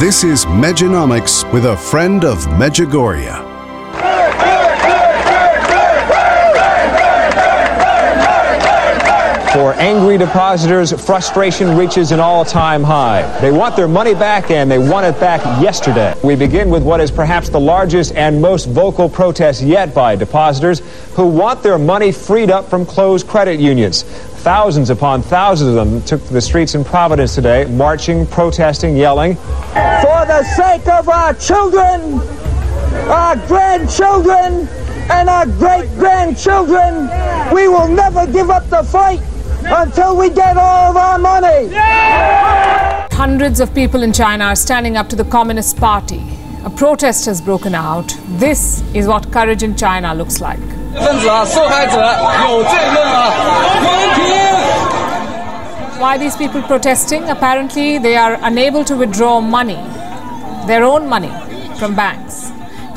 This 0.00 0.24
is 0.24 0.46
Medjonomics 0.46 1.44
with 1.52 1.66
a 1.66 1.76
friend 1.76 2.24
of 2.24 2.38
Medjugorje. 2.58 3.39
For 9.52 9.74
angry 9.74 10.16
depositors, 10.16 10.92
frustration 10.92 11.76
reaches 11.76 12.12
an 12.12 12.20
all-time 12.20 12.84
high. 12.84 13.22
They 13.40 13.50
want 13.50 13.74
their 13.74 13.88
money 13.88 14.14
back, 14.14 14.52
and 14.52 14.70
they 14.70 14.78
want 14.78 15.06
it 15.06 15.18
back 15.18 15.40
yesterday. 15.60 16.14
We 16.22 16.36
begin 16.36 16.70
with 16.70 16.84
what 16.84 17.00
is 17.00 17.10
perhaps 17.10 17.48
the 17.48 17.58
largest 17.58 18.14
and 18.14 18.40
most 18.40 18.66
vocal 18.66 19.08
protest 19.08 19.60
yet 19.60 19.92
by 19.92 20.14
depositors 20.14 20.82
who 21.14 21.26
want 21.26 21.64
their 21.64 21.78
money 21.78 22.12
freed 22.12 22.48
up 22.48 22.70
from 22.70 22.86
closed 22.86 23.26
credit 23.26 23.58
unions. 23.58 24.04
Thousands 24.04 24.88
upon 24.88 25.20
thousands 25.20 25.74
of 25.74 25.90
them 25.90 26.00
took 26.02 26.24
to 26.28 26.32
the 26.32 26.40
streets 26.40 26.76
in 26.76 26.84
Providence 26.84 27.34
today, 27.34 27.64
marching, 27.64 28.26
protesting, 28.26 28.96
yelling. 28.96 29.34
For 29.34 30.26
the 30.28 30.44
sake 30.54 30.86
of 30.86 31.08
our 31.08 31.34
children, 31.34 32.20
our 33.10 33.34
grandchildren, 33.48 34.68
and 35.10 35.28
our 35.28 35.44
great-grandchildren, 35.44 37.10
we 37.52 37.66
will 37.66 37.88
never 37.88 38.28
give 38.30 38.48
up 38.48 38.70
the 38.70 38.84
fight 38.84 39.20
until 39.64 40.16
we 40.16 40.30
get 40.30 40.56
all 40.56 40.90
of 40.90 40.96
our 40.96 41.18
money. 41.18 41.68
Hundreds 43.12 43.60
of 43.60 43.74
people 43.74 44.02
in 44.02 44.12
China 44.12 44.44
are 44.44 44.56
standing 44.56 44.96
up 44.96 45.08
to 45.08 45.16
the 45.16 45.24
Communist 45.24 45.76
Party. 45.76 46.22
A 46.64 46.70
protest 46.70 47.26
has 47.26 47.40
broken 47.40 47.74
out. 47.74 48.14
This 48.38 48.82
is 48.94 49.06
what 49.06 49.30
courage 49.32 49.62
in 49.62 49.76
China 49.76 50.14
looks 50.14 50.40
like. 50.40 50.60
Why 56.00 56.16
are 56.16 56.18
these 56.18 56.36
people 56.36 56.62
protesting? 56.62 57.28
Apparently, 57.28 57.98
they 57.98 58.16
are 58.16 58.38
unable 58.42 58.84
to 58.84 58.96
withdraw 58.96 59.40
money, 59.40 59.80
their 60.66 60.82
own 60.82 61.06
money, 61.08 61.32
from 61.78 61.94
banks. 61.94 62.50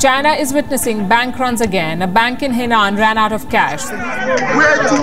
China 0.04 0.32
is 0.32 0.52
witnessing 0.52 1.08
bank 1.08 1.38
runs 1.38 1.62
again. 1.62 2.02
A 2.02 2.06
bank 2.06 2.42
in 2.42 2.52
Henan 2.52 2.98
ran 2.98 3.16
out 3.16 3.32
of 3.32 3.48
cash. 3.48 3.80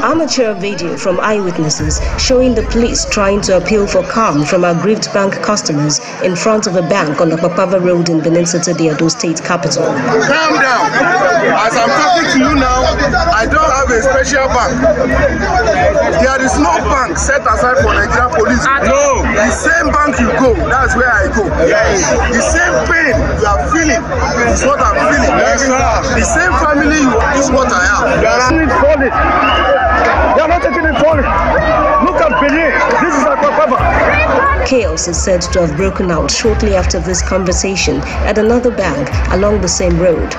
Amateur 0.05 0.53
video 0.53 0.95
from 0.95 1.19
eyewitnesses 1.19 1.99
showing 2.21 2.53
the 2.53 2.61
police 2.69 3.09
trying 3.09 3.41
to 3.49 3.57
appeal 3.57 3.87
for 3.87 4.03
calm 4.03 4.45
from 4.45 4.63
aggrieved 4.63 5.11
bank 5.11 5.33
customers 5.41 5.97
in 6.21 6.35
front 6.35 6.67
of 6.67 6.75
a 6.75 6.83
bank 6.83 7.19
on 7.19 7.29
the 7.29 7.35
Papava 7.35 7.83
Road 7.83 8.09
in 8.09 8.21
Benin 8.21 8.45
City, 8.45 8.73
the 8.73 8.93
Edo 8.93 9.07
State 9.07 9.41
capital. 9.41 9.85
Calm 9.89 10.53
down. 10.61 10.85
As 11.49 11.73
I'm 11.73 11.89
talking 11.89 12.29
to 12.33 12.37
you 12.37 12.53
now, 12.61 12.85
I 13.33 13.49
don't 13.49 13.73
have 13.73 13.89
a 13.89 14.05
special 14.05 14.45
bank. 14.53 14.85
There 16.21 16.45
is 16.45 16.53
no 16.61 16.77
bank 16.93 17.17
set 17.17 17.41
aside 17.41 17.81
for 17.81 17.89
Nigerian 17.89 18.29
police. 18.37 18.61
No. 18.85 19.25
The 19.33 19.49
same 19.49 19.89
bank 19.89 20.21
you 20.21 20.29
go, 20.37 20.53
that's 20.69 20.93
where 20.95 21.09
I 21.21 21.29
go. 21.37 21.45
Yes. 21.69 22.01
The 22.33 22.41
same 22.41 22.75
pain 22.89 23.13
you 23.13 23.45
are 23.45 23.61
feeling 23.69 24.01
is 24.49 24.65
what 24.65 24.81
I'm 24.81 24.97
feeling. 25.13 25.33
Yes. 25.37 25.69
The 25.69 26.25
same 26.25 26.53
family 26.57 26.97
you 26.97 27.13
are 27.13 27.37
is 27.37 27.51
what 27.53 27.69
I 27.69 27.85
am. 27.93 28.01
They 28.21 28.27
are 28.27 28.65
not 28.65 28.73
falling. 28.81 29.13
They 30.33 30.41
are 30.41 30.49
not 30.49 30.61
taking 30.65 30.85
it 30.89 30.97
falling. 30.97 31.29
Look 32.05 32.17
at 32.25 32.33
Benin. 32.41 32.73
This 33.05 33.13
is 33.13 33.23
Akpakpava. 33.29 34.65
Chaos 34.65 35.07
is 35.07 35.21
said 35.21 35.41
to 35.53 35.67
have 35.67 35.75
broken 35.77 36.09
out 36.09 36.31
shortly 36.31 36.75
after 36.75 36.99
this 36.99 37.21
conversation 37.21 37.97
at 38.25 38.37
another 38.37 38.71
bank 38.71 39.09
along 39.33 39.61
the 39.61 39.67
same 39.67 39.99
road. 39.99 40.31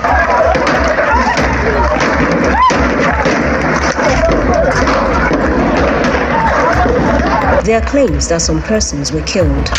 There 7.63 7.81
are 7.81 7.85
claims 7.87 8.27
that 8.27 8.41
some 8.41 8.61
persons 8.63 9.13
were 9.13 9.21
killed. 9.21 9.69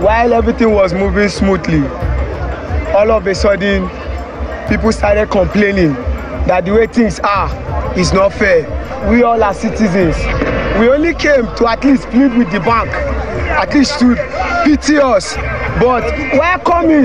While 0.00 0.32
everything 0.32 0.72
was 0.72 0.94
moving 0.94 1.28
smoothly, 1.28 1.86
all 2.96 3.10
of 3.10 3.26
a 3.26 3.34
sudden, 3.34 3.86
people 4.66 4.92
started 4.92 5.28
complaining 5.30 5.92
that 6.46 6.64
the 6.64 6.72
way 6.72 6.86
things 6.86 7.20
are 7.20 7.50
is 7.98 8.10
not 8.14 8.32
fair. 8.32 8.64
We 9.10 9.22
all 9.22 9.42
are 9.42 9.52
citizens. 9.52 10.16
We 10.80 10.88
only 10.88 11.12
came 11.14 11.44
to 11.56 11.68
at 11.68 11.84
least 11.84 12.08
plead 12.08 12.34
with 12.34 12.50
the 12.50 12.60
bank, 12.60 12.88
at 12.90 13.74
least 13.74 13.98
to 13.98 14.14
pity 14.64 14.96
us. 14.96 15.36
But 15.78 16.10
while 16.34 16.58
coming, 16.60 17.04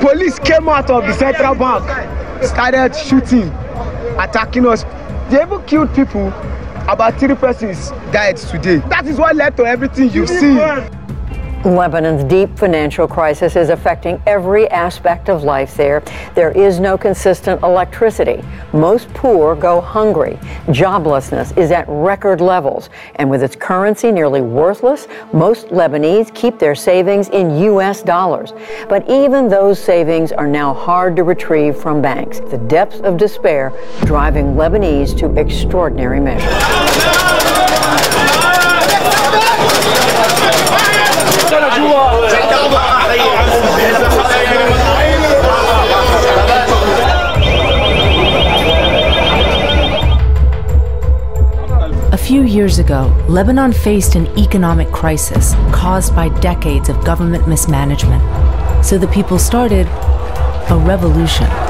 police 0.00 0.40
came 0.40 0.68
out 0.68 0.90
of 0.90 1.04
the 1.04 1.12
central 1.12 1.54
bank, 1.54 1.84
started 2.44 2.96
shooting, 2.96 3.50
attacking 4.18 4.66
us. 4.66 4.84
They 5.30 5.40
even 5.42 5.62
killed 5.66 5.94
people 5.94 6.32
About 6.88 7.18
three 7.18 7.34
persons 7.36 7.90
died 8.10 8.36
today. 8.36 8.78
That 8.88 9.06
is 9.06 9.16
what 9.16 9.36
led 9.36 9.56
to 9.56 9.64
everything 9.64 10.10
you 10.10 10.26
see. 10.26 10.58
Lebanon's 11.64 12.24
deep 12.24 12.58
financial 12.58 13.06
crisis 13.06 13.54
is 13.54 13.68
affecting 13.68 14.20
every 14.26 14.68
aspect 14.70 15.28
of 15.28 15.44
life 15.44 15.76
there. 15.76 16.02
There 16.34 16.50
is 16.50 16.80
no 16.80 16.98
consistent 16.98 17.62
electricity. 17.62 18.42
Most 18.72 19.08
poor 19.14 19.54
go 19.54 19.80
hungry. 19.80 20.38
Joblessness 20.66 21.56
is 21.56 21.70
at 21.70 21.84
record 21.88 22.40
levels. 22.40 22.90
And 23.16 23.30
with 23.30 23.44
its 23.44 23.54
currency 23.54 24.10
nearly 24.10 24.40
worthless, 24.40 25.06
most 25.32 25.68
Lebanese 25.68 26.34
keep 26.34 26.58
their 26.58 26.74
savings 26.74 27.28
in 27.28 27.56
U.S. 27.58 28.02
dollars. 28.02 28.52
But 28.88 29.08
even 29.08 29.48
those 29.48 29.78
savings 29.78 30.32
are 30.32 30.48
now 30.48 30.74
hard 30.74 31.14
to 31.14 31.22
retrieve 31.22 31.76
from 31.76 32.02
banks. 32.02 32.40
The 32.40 32.58
depths 32.58 33.00
of 33.00 33.16
despair 33.16 33.72
driving 34.04 34.54
Lebanese 34.54 35.16
to 35.18 35.32
extraordinary 35.38 36.18
measures. 36.18 37.21
Years 52.52 52.78
ago, 52.78 53.06
Lebanon 53.28 53.72
faced 53.72 54.14
an 54.14 54.26
economic 54.38 54.90
crisis 54.92 55.54
caused 55.72 56.14
by 56.14 56.28
decades 56.40 56.88
of 56.88 57.04
government 57.04 57.48
mismanagement. 57.48 58.22
So 58.84 58.98
the 58.98 59.08
people 59.08 59.38
started 59.38 59.86
a 60.70 60.76
revolution. 60.86 61.61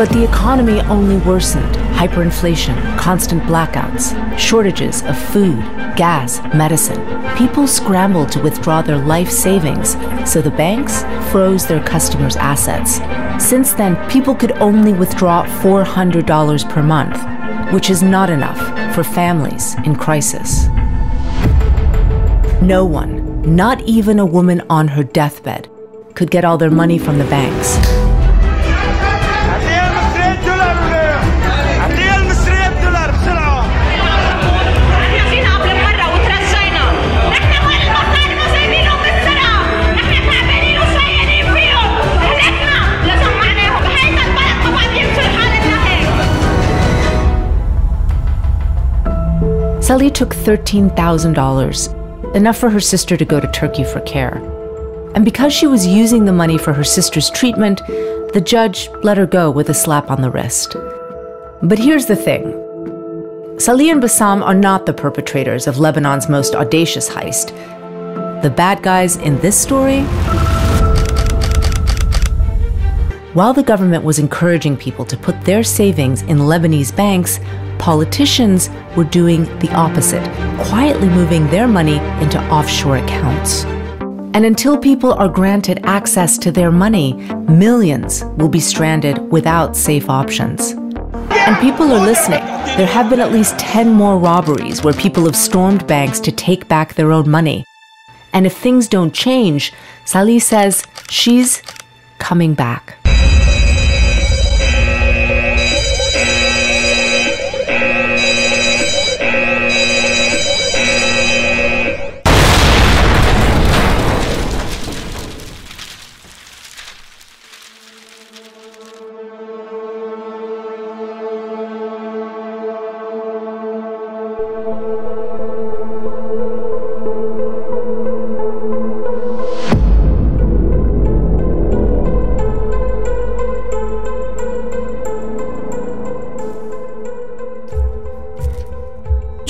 But 0.00 0.08
the 0.08 0.24
economy 0.24 0.80
only 0.80 1.18
worsened 1.18 1.74
hyperinflation, 1.74 2.96
constant 2.96 3.42
blackouts, 3.42 4.16
shortages 4.38 5.02
of 5.02 5.14
food, 5.14 5.58
gas, 5.94 6.40
medicine. 6.54 7.04
People 7.36 7.66
scrambled 7.66 8.32
to 8.32 8.40
withdraw 8.40 8.80
their 8.80 8.96
life 8.96 9.30
savings, 9.30 9.98
so 10.24 10.40
the 10.40 10.52
banks 10.52 11.02
froze 11.30 11.66
their 11.66 11.84
customers' 11.84 12.36
assets. 12.36 12.94
Since 13.46 13.74
then, 13.74 13.94
people 14.08 14.34
could 14.34 14.52
only 14.52 14.94
withdraw 14.94 15.44
$400 15.60 16.70
per 16.70 16.82
month, 16.82 17.74
which 17.74 17.90
is 17.90 18.02
not 18.02 18.30
enough 18.30 18.94
for 18.94 19.04
families 19.04 19.74
in 19.84 19.94
crisis. 19.96 20.68
No 22.62 22.86
one, 22.86 23.42
not 23.54 23.82
even 23.82 24.18
a 24.18 24.24
woman 24.24 24.62
on 24.70 24.88
her 24.88 25.04
deathbed, 25.04 25.68
could 26.14 26.30
get 26.30 26.46
all 26.46 26.56
their 26.56 26.70
money 26.70 26.98
from 26.98 27.18
the 27.18 27.26
banks. 27.26 27.89
Sally 49.90 50.06
took 50.08 50.32
$13,000, 50.32 52.34
enough 52.36 52.56
for 52.56 52.70
her 52.70 52.78
sister 52.78 53.16
to 53.16 53.24
go 53.24 53.40
to 53.40 53.50
Turkey 53.50 53.82
for 53.82 53.98
care. 54.02 54.36
And 55.16 55.24
because 55.24 55.52
she 55.52 55.66
was 55.66 55.84
using 55.84 56.24
the 56.24 56.32
money 56.32 56.58
for 56.58 56.72
her 56.72 56.84
sister's 56.84 57.28
treatment, 57.30 57.84
the 58.32 58.40
judge 58.40 58.88
let 59.02 59.16
her 59.16 59.26
go 59.26 59.50
with 59.50 59.68
a 59.68 59.74
slap 59.74 60.08
on 60.08 60.22
the 60.22 60.30
wrist. 60.30 60.76
But 61.64 61.80
here's 61.80 62.06
the 62.06 62.14
thing 62.14 62.52
Salih 63.58 63.90
and 63.90 64.00
Bassam 64.00 64.44
are 64.44 64.54
not 64.54 64.86
the 64.86 64.92
perpetrators 64.92 65.66
of 65.66 65.80
Lebanon's 65.80 66.28
most 66.28 66.54
audacious 66.54 67.10
heist. 67.10 67.48
The 68.42 68.50
bad 68.50 68.84
guys 68.84 69.16
in 69.16 69.40
this 69.40 69.60
story? 69.60 70.02
While 73.34 73.54
the 73.54 73.64
government 73.64 74.04
was 74.04 74.20
encouraging 74.20 74.76
people 74.76 75.04
to 75.06 75.16
put 75.16 75.40
their 75.40 75.64
savings 75.64 76.22
in 76.22 76.38
Lebanese 76.38 76.94
banks, 76.94 77.40
politicians 77.80 78.68
were 78.94 79.04
doing 79.04 79.44
the 79.58 79.72
opposite, 79.72 80.22
quietly 80.66 81.08
moving 81.08 81.48
their 81.48 81.66
money 81.66 81.96
into 82.22 82.38
offshore 82.50 82.98
accounts. 82.98 83.64
And 84.34 84.44
until 84.44 84.76
people 84.76 85.14
are 85.14 85.28
granted 85.28 85.80
access 85.84 86.36
to 86.38 86.52
their 86.52 86.70
money, 86.70 87.14
millions 87.48 88.22
will 88.36 88.50
be 88.50 88.60
stranded 88.60 89.18
without 89.32 89.76
safe 89.76 90.10
options. 90.10 90.72
And 91.30 91.58
people 91.58 91.90
are 91.90 92.06
listening. 92.06 92.44
There 92.76 92.86
have 92.86 93.08
been 93.08 93.18
at 93.18 93.32
least 93.32 93.58
10 93.58 93.90
more 93.90 94.18
robberies 94.18 94.84
where 94.84 94.94
people 94.94 95.24
have 95.24 95.34
stormed 95.34 95.86
banks 95.86 96.20
to 96.20 96.30
take 96.30 96.68
back 96.68 96.94
their 96.94 97.10
own 97.10 97.28
money. 97.30 97.64
And 98.34 98.46
if 98.46 98.56
things 98.56 98.88
don't 98.88 99.14
change, 99.14 99.72
Salih 100.04 100.38
says 100.38 100.84
she's 101.08 101.62
coming 102.18 102.54
back. 102.54 102.99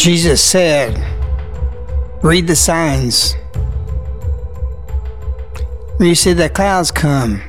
Jesus 0.01 0.43
said, 0.43 0.97
Read 2.23 2.47
the 2.47 2.57
signs. 2.57 3.35
When 5.99 6.09
you 6.09 6.15
see 6.15 6.33
the 6.33 6.49
clouds 6.49 6.91
come, 6.91 7.43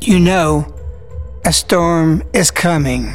you 0.00 0.18
know 0.18 0.66
a 1.44 1.52
storm 1.52 2.24
is 2.32 2.50
coming. 2.50 3.06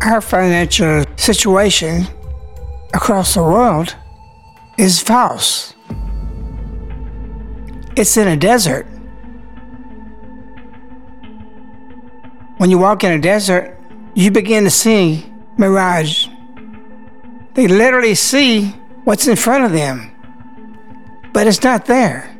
Our 0.00 0.22
financial 0.22 1.04
situation 1.16 2.06
across 2.94 3.34
the 3.34 3.42
world 3.42 3.94
is 4.78 4.98
false. 5.02 5.74
It's 7.98 8.16
in 8.16 8.28
a 8.28 8.36
desert. 8.38 8.86
When 12.58 12.70
you 12.70 12.78
walk 12.78 13.04
in 13.04 13.12
a 13.12 13.20
desert, 13.20 13.78
you 14.14 14.32
begin 14.32 14.64
to 14.64 14.70
see 14.70 15.24
mirage. 15.56 16.26
They 17.54 17.68
literally 17.68 18.16
see 18.16 18.70
what's 19.04 19.28
in 19.28 19.36
front 19.36 19.64
of 19.64 19.72
them, 19.72 20.10
but 21.32 21.46
it's 21.46 21.62
not 21.62 21.86
there. 21.86 22.34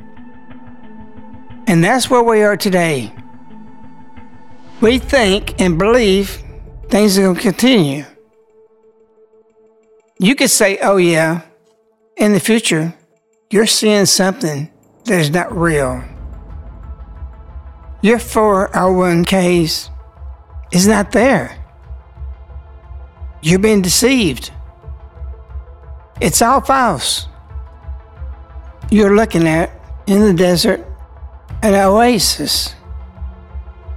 And 1.69 1.85
that's 1.85 2.11
where 2.11 2.23
we 2.23 2.43
are 2.43 2.57
today. 2.57 3.13
We 4.81 4.99
think 4.99 5.61
and 5.61 5.79
believe 5.79 6.43
things 6.89 7.17
are 7.17 7.23
going 7.23 7.37
to 7.37 7.41
continue. 7.41 8.05
You 10.19 10.35
could 10.35 10.51
say, 10.51 10.79
oh, 10.83 10.97
yeah, 10.97 11.43
in 12.17 12.33
the 12.33 12.41
future, 12.41 12.93
you're 13.51 13.67
seeing 13.67 14.07
something 14.07 14.69
that 15.05 15.21
is 15.21 15.31
not 15.31 15.57
real. 15.57 16.03
Your 18.03 18.19
401ks 18.19 19.91
is 20.73 20.87
not 20.87 21.13
there. 21.13 21.57
You're 23.43 23.59
being 23.59 23.83
deceived. 23.83 24.51
It's 26.21 26.43
all 26.43 26.61
false. 26.61 27.29
You're 28.91 29.15
looking 29.15 29.47
at 29.47 29.71
in 30.07 30.23
the 30.23 30.35
desert 30.35 30.85
an 31.63 31.75
oasis. 31.75 32.75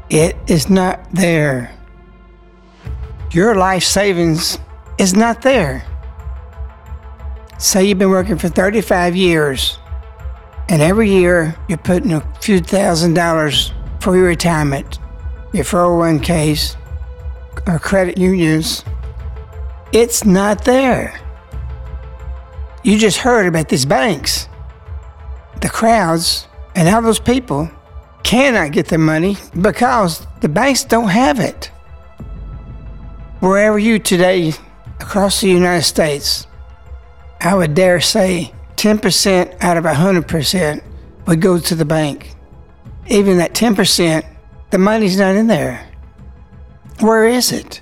It 0.10 0.36
is 0.48 0.70
not 0.70 1.00
there. 1.14 1.76
Your 3.32 3.56
life 3.56 3.84
savings 3.84 4.60
is 4.98 5.16
not 5.16 5.42
there. 5.42 5.86
Say 7.58 7.86
you've 7.86 8.00
been 8.00 8.10
working 8.10 8.38
for 8.38 8.50
35 8.50 9.16
years, 9.16 9.78
and 10.68 10.82
every 10.82 11.10
year 11.10 11.56
you're 11.70 11.78
putting 11.78 12.12
a 12.12 12.22
few 12.42 12.60
thousand 12.60 13.14
dollars 13.14 13.72
for 14.00 14.16
your 14.16 14.26
retirement 14.26 15.00
your 15.54 15.66
401ks 15.66 16.76
or 17.68 17.80
credit 17.80 18.18
unions, 18.18 18.84
it's 19.92 20.26
not 20.26 20.64
there. 20.64 21.20
You 22.84 22.98
just 22.98 23.18
heard 23.18 23.46
about 23.46 23.70
these 23.70 23.86
banks, 23.86 24.48
the 25.62 25.70
crowds, 25.70 26.48
and 26.76 26.88
how 26.88 27.02
those 27.02 27.20
people 27.20 27.70
cannot 28.24 28.72
get 28.72 28.88
the 28.88 28.98
money 28.98 29.38
because 29.60 30.26
the 30.40 30.50
banks 30.50 30.84
don't 30.84 31.10
have 31.10 31.40
it. 31.40 31.72
Wherever 33.40 33.78
you 33.78 34.00
today 34.00 34.54
across 35.00 35.42
the 35.42 35.50
United 35.50 35.84
States, 35.84 36.48
I 37.40 37.56
would 37.56 37.74
dare 37.74 38.00
say 38.00 38.54
10% 38.78 39.62
out 39.62 39.78
of 39.78 39.84
100% 39.84 40.84
would 41.28 41.42
go 41.42 41.60
to 41.60 41.76
the 41.76 41.86
bank. 41.86 42.36
Even 43.08 43.38
that 43.38 43.54
10%, 43.54 44.26
the 44.72 44.78
money's 44.78 45.18
not 45.18 45.36
in 45.36 45.48
there. 45.48 45.88
Where 47.00 47.28
is 47.28 47.52
it? 47.52 47.82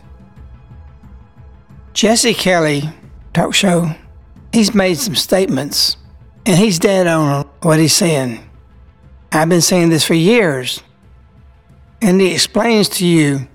Jesse 1.93 2.34
Kelly, 2.34 2.89
talk 3.34 3.53
show, 3.53 3.93
he's 4.51 4.74
made 4.74 4.98
some 4.98 5.15
statements 5.15 5.98
and 6.46 6.58
he's 6.58 6.79
dead 6.79 7.08
on 7.08 7.46
what 7.62 7.79
he's 7.79 7.96
saying. 7.96 8.50
I've 9.31 9.50
been 9.50 9.62
saying 9.62 9.89
this 9.89 10.05
for 10.05 10.13
years. 10.15 10.81
And 12.01 12.19
he 12.19 12.34
explains 12.34 12.89
to 12.89 13.05
you 13.05 13.48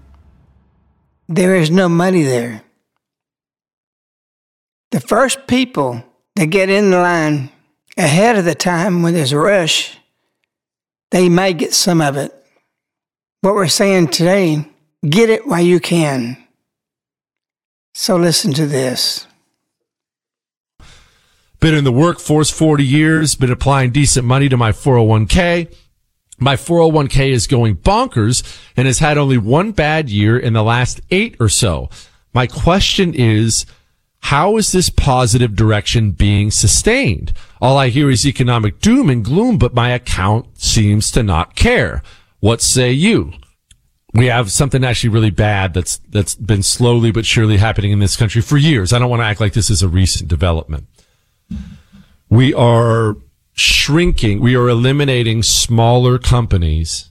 there 1.28 1.56
is 1.56 1.70
no 1.70 1.88
money 1.88 2.22
there. 2.22 2.62
The 4.90 5.00
first 5.00 5.46
people 5.46 6.04
that 6.36 6.46
get 6.46 6.68
in 6.68 6.90
the 6.90 6.98
line 6.98 7.50
ahead 7.96 8.36
of 8.36 8.44
the 8.44 8.54
time 8.54 9.02
when 9.02 9.14
there's 9.14 9.32
a 9.32 9.38
rush, 9.38 9.98
they 11.10 11.28
may 11.28 11.52
get 11.52 11.72
some 11.72 12.00
of 12.00 12.16
it. 12.16 12.43
What 13.44 13.56
we're 13.56 13.68
saying 13.68 14.08
today, 14.08 14.64
get 15.06 15.28
it 15.28 15.46
while 15.46 15.60
you 15.60 15.78
can. 15.78 16.42
So 17.92 18.16
listen 18.16 18.54
to 18.54 18.66
this. 18.66 19.26
Been 21.60 21.74
in 21.74 21.84
the 21.84 21.92
workforce 21.92 22.48
40 22.48 22.82
years, 22.82 23.34
been 23.34 23.52
applying 23.52 23.90
decent 23.90 24.26
money 24.26 24.48
to 24.48 24.56
my 24.56 24.72
401k. 24.72 25.76
My 26.38 26.56
401k 26.56 27.32
is 27.32 27.46
going 27.46 27.76
bonkers 27.76 28.42
and 28.78 28.86
has 28.86 29.00
had 29.00 29.18
only 29.18 29.36
one 29.36 29.72
bad 29.72 30.08
year 30.08 30.38
in 30.38 30.54
the 30.54 30.64
last 30.64 31.02
eight 31.10 31.36
or 31.38 31.50
so. 31.50 31.90
My 32.32 32.46
question 32.46 33.12
is, 33.12 33.66
how 34.20 34.56
is 34.56 34.72
this 34.72 34.88
positive 34.88 35.54
direction 35.54 36.12
being 36.12 36.50
sustained? 36.50 37.34
All 37.60 37.76
I 37.76 37.90
hear 37.90 38.08
is 38.08 38.26
economic 38.26 38.80
doom 38.80 39.10
and 39.10 39.22
gloom, 39.22 39.58
but 39.58 39.74
my 39.74 39.90
account 39.90 40.58
seems 40.58 41.10
to 41.10 41.22
not 41.22 41.54
care. 41.54 42.02
What 42.44 42.60
say 42.60 42.92
you? 42.92 43.32
We 44.12 44.26
have 44.26 44.52
something 44.52 44.84
actually 44.84 45.08
really 45.08 45.30
bad 45.30 45.72
that's, 45.72 45.96
that's 46.10 46.34
been 46.34 46.62
slowly 46.62 47.10
but 47.10 47.24
surely 47.24 47.56
happening 47.56 47.90
in 47.90 48.00
this 48.00 48.18
country 48.18 48.42
for 48.42 48.58
years. 48.58 48.92
I 48.92 48.98
don't 48.98 49.08
want 49.08 49.22
to 49.22 49.26
act 49.26 49.40
like 49.40 49.54
this 49.54 49.70
is 49.70 49.82
a 49.82 49.88
recent 49.88 50.28
development. 50.28 50.86
We 52.28 52.52
are 52.52 53.16
shrinking. 53.54 54.40
We 54.40 54.56
are 54.56 54.68
eliminating 54.68 55.42
smaller 55.42 56.18
companies, 56.18 57.08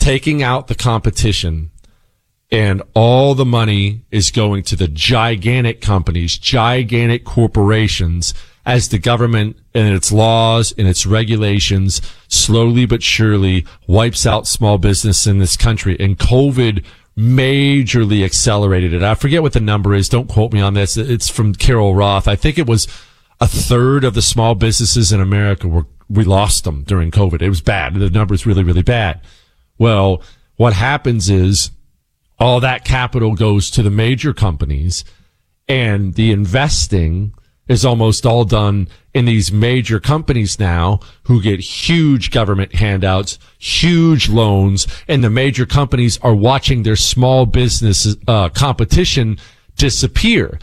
taking 0.00 0.42
out 0.42 0.66
the 0.66 0.74
competition 0.74 1.70
and 2.50 2.82
all 2.94 3.36
the 3.36 3.44
money 3.44 4.06
is 4.10 4.32
going 4.32 4.64
to 4.64 4.74
the 4.74 4.88
gigantic 4.88 5.80
companies, 5.80 6.36
gigantic 6.36 7.24
corporations 7.24 8.34
as 8.68 8.90
the 8.90 8.98
government 8.98 9.56
and 9.72 9.94
its 9.94 10.12
laws 10.12 10.74
and 10.76 10.86
its 10.86 11.06
regulations 11.06 12.02
slowly 12.28 12.84
but 12.84 13.02
surely 13.02 13.64
wipes 13.86 14.26
out 14.26 14.46
small 14.46 14.76
business 14.76 15.26
in 15.26 15.38
this 15.38 15.56
country. 15.56 15.96
And 15.98 16.18
COVID 16.18 16.84
majorly 17.16 18.22
accelerated 18.26 18.92
it. 18.92 19.02
I 19.02 19.14
forget 19.14 19.40
what 19.40 19.54
the 19.54 19.60
number 19.60 19.94
is. 19.94 20.10
Don't 20.10 20.28
quote 20.28 20.52
me 20.52 20.60
on 20.60 20.74
this. 20.74 20.98
It's 20.98 21.30
from 21.30 21.54
Carol 21.54 21.94
Roth. 21.94 22.28
I 22.28 22.36
think 22.36 22.58
it 22.58 22.66
was 22.66 22.86
a 23.40 23.48
third 23.48 24.04
of 24.04 24.12
the 24.12 24.20
small 24.20 24.54
businesses 24.54 25.12
in 25.12 25.20
America 25.20 25.66
were, 25.66 25.86
we 26.10 26.24
lost 26.24 26.64
them 26.64 26.84
during 26.84 27.10
COVID. 27.10 27.40
It 27.40 27.48
was 27.48 27.62
bad. 27.62 27.94
The 27.94 28.10
number 28.10 28.34
is 28.34 28.44
really, 28.44 28.64
really 28.64 28.82
bad. 28.82 29.22
Well, 29.78 30.22
what 30.56 30.74
happens 30.74 31.30
is 31.30 31.70
all 32.38 32.60
that 32.60 32.84
capital 32.84 33.34
goes 33.34 33.70
to 33.70 33.82
the 33.82 33.90
major 33.90 34.34
companies 34.34 35.06
and 35.66 36.16
the 36.16 36.32
investing 36.32 37.32
is 37.68 37.84
almost 37.84 38.26
all 38.26 38.44
done 38.44 38.88
in 39.14 39.26
these 39.26 39.52
major 39.52 40.00
companies 40.00 40.58
now 40.58 41.00
who 41.24 41.42
get 41.42 41.60
huge 41.60 42.30
government 42.30 42.74
handouts, 42.74 43.38
huge 43.58 44.28
loans, 44.28 44.86
and 45.06 45.22
the 45.22 45.30
major 45.30 45.66
companies 45.66 46.18
are 46.22 46.34
watching 46.34 46.82
their 46.82 46.96
small 46.96 47.46
business 47.46 48.16
uh, 48.26 48.48
competition 48.48 49.38
disappear. 49.76 50.58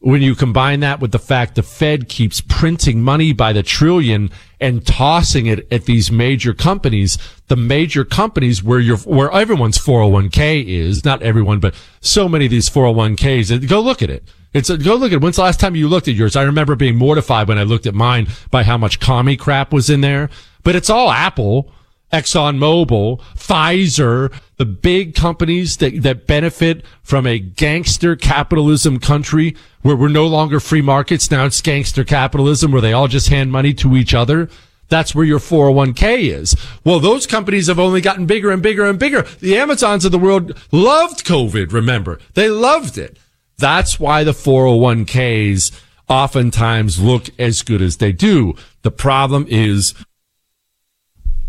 When 0.00 0.22
you 0.22 0.34
combine 0.34 0.80
that 0.80 1.00
with 1.00 1.10
the 1.10 1.18
fact 1.18 1.56
the 1.56 1.62
Fed 1.62 2.08
keeps 2.08 2.40
printing 2.40 3.02
money 3.02 3.32
by 3.32 3.52
the 3.52 3.62
trillion 3.62 4.30
and 4.60 4.86
tossing 4.86 5.46
it 5.46 5.66
at 5.72 5.86
these 5.86 6.12
major 6.12 6.54
companies, 6.54 7.18
the 7.48 7.56
major 7.56 8.04
companies 8.04 8.62
where 8.62 8.78
your 8.78 8.98
where 8.98 9.32
everyone's 9.32 9.78
401k 9.78 10.64
is, 10.64 11.04
not 11.04 11.22
everyone, 11.22 11.60
but 11.60 11.74
so 12.00 12.28
many 12.28 12.44
of 12.44 12.50
these 12.50 12.70
401ks, 12.70 13.68
go 13.68 13.80
look 13.80 14.02
at 14.02 14.10
it. 14.10 14.22
It's 14.56 14.70
a, 14.70 14.78
go 14.78 14.94
look 14.94 15.12
at. 15.12 15.20
When's 15.20 15.36
the 15.36 15.42
last 15.42 15.60
time 15.60 15.76
you 15.76 15.86
looked 15.86 16.08
at 16.08 16.14
yours? 16.14 16.34
I 16.34 16.42
remember 16.42 16.76
being 16.76 16.96
mortified 16.96 17.46
when 17.46 17.58
I 17.58 17.62
looked 17.62 17.86
at 17.86 17.94
mine 17.94 18.28
by 18.50 18.62
how 18.62 18.78
much 18.78 19.00
commie 19.00 19.36
crap 19.36 19.72
was 19.72 19.90
in 19.90 20.00
there, 20.00 20.30
but 20.62 20.74
it's 20.74 20.90
all 20.90 21.10
Apple. 21.10 21.70
ExxonMobil, 22.12 23.20
Pfizer, 23.36 24.32
the 24.56 24.64
big 24.64 25.14
companies 25.14 25.78
that, 25.78 26.02
that 26.02 26.26
benefit 26.26 26.84
from 27.02 27.26
a 27.26 27.38
gangster 27.38 28.14
capitalism 28.14 29.00
country 29.00 29.56
where 29.82 29.96
we're 29.96 30.08
no 30.08 30.26
longer 30.26 30.60
free 30.60 30.80
markets. 30.80 31.30
Now 31.30 31.44
it's 31.46 31.60
gangster 31.60 32.04
capitalism 32.04 32.70
where 32.70 32.80
they 32.80 32.92
all 32.92 33.08
just 33.08 33.28
hand 33.28 33.50
money 33.50 33.74
to 33.74 33.96
each 33.96 34.14
other. 34.14 34.48
That's 34.88 35.16
where 35.16 35.24
your 35.24 35.40
401k 35.40 36.32
is. 36.32 36.56
Well, 36.84 37.00
those 37.00 37.26
companies 37.26 37.66
have 37.66 37.80
only 37.80 38.00
gotten 38.00 38.24
bigger 38.24 38.52
and 38.52 38.62
bigger 38.62 38.84
and 38.84 39.00
bigger. 39.00 39.22
The 39.40 39.58
Amazons 39.58 40.04
of 40.04 40.12
the 40.12 40.18
world 40.18 40.56
loved 40.70 41.26
COVID. 41.26 41.72
Remember, 41.72 42.20
they 42.34 42.48
loved 42.48 42.96
it. 42.96 43.18
That's 43.58 43.98
why 43.98 44.24
the 44.24 44.32
401ks 44.32 45.80
oftentimes 46.08 47.00
look 47.00 47.28
as 47.38 47.62
good 47.62 47.82
as 47.82 47.96
they 47.96 48.12
do. 48.12 48.54
The 48.82 48.90
problem 48.90 49.46
is 49.48 49.94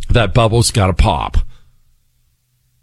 that 0.10 0.34
bubble's 0.34 0.72
got 0.72 0.88
to 0.88 0.94
pop. 0.94 1.38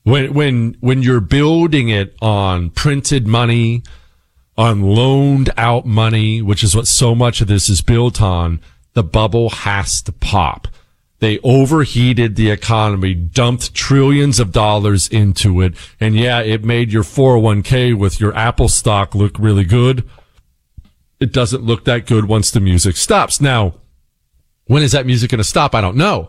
When, 0.02 0.34
when, 0.34 0.76
when 0.80 1.02
you're 1.02 1.20
building 1.20 1.88
it 1.88 2.14
on 2.20 2.70
printed 2.70 3.26
money, 3.26 3.82
on 4.56 4.82
loaned 4.82 5.50
out 5.56 5.86
money, 5.86 6.42
which 6.42 6.62
is 6.62 6.76
what 6.76 6.86
so 6.86 7.14
much 7.14 7.40
of 7.40 7.48
this 7.48 7.68
is 7.68 7.80
built 7.80 8.20
on, 8.20 8.60
the 8.92 9.02
bubble 9.02 9.50
has 9.50 10.02
to 10.02 10.12
pop. 10.12 10.68
They 11.24 11.38
overheated 11.42 12.36
the 12.36 12.50
economy, 12.50 13.14
dumped 13.14 13.72
trillions 13.72 14.38
of 14.38 14.52
dollars 14.52 15.08
into 15.08 15.62
it. 15.62 15.72
And 15.98 16.14
yeah, 16.14 16.40
it 16.40 16.64
made 16.64 16.92
your 16.92 17.02
401k 17.02 17.96
with 17.96 18.20
your 18.20 18.36
Apple 18.36 18.68
stock 18.68 19.14
look 19.14 19.38
really 19.38 19.64
good. 19.64 20.06
It 21.20 21.32
doesn't 21.32 21.62
look 21.62 21.86
that 21.86 22.04
good 22.04 22.26
once 22.26 22.50
the 22.50 22.60
music 22.60 22.98
stops. 22.98 23.40
Now, 23.40 23.72
when 24.66 24.82
is 24.82 24.92
that 24.92 25.06
music 25.06 25.30
going 25.30 25.38
to 25.38 25.44
stop? 25.44 25.74
I 25.74 25.80
don't 25.80 25.96
know. 25.96 26.28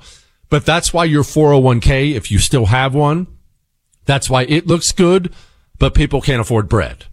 But 0.50 0.66
that's 0.66 0.94
why 0.94 1.04
your 1.04 1.24
401k, 1.24 2.14
if 2.14 2.32
you 2.32 2.40
still 2.40 2.68
have 2.68 2.96
one, 2.96 3.28
that's 4.06 4.30
why 4.30 4.44
it 4.44 4.66
looks 4.66 4.94
good, 4.94 5.34
but 5.78 5.94
people 5.94 6.22
can't 6.22 6.40
afford 6.40 6.70
bread. 6.70 7.04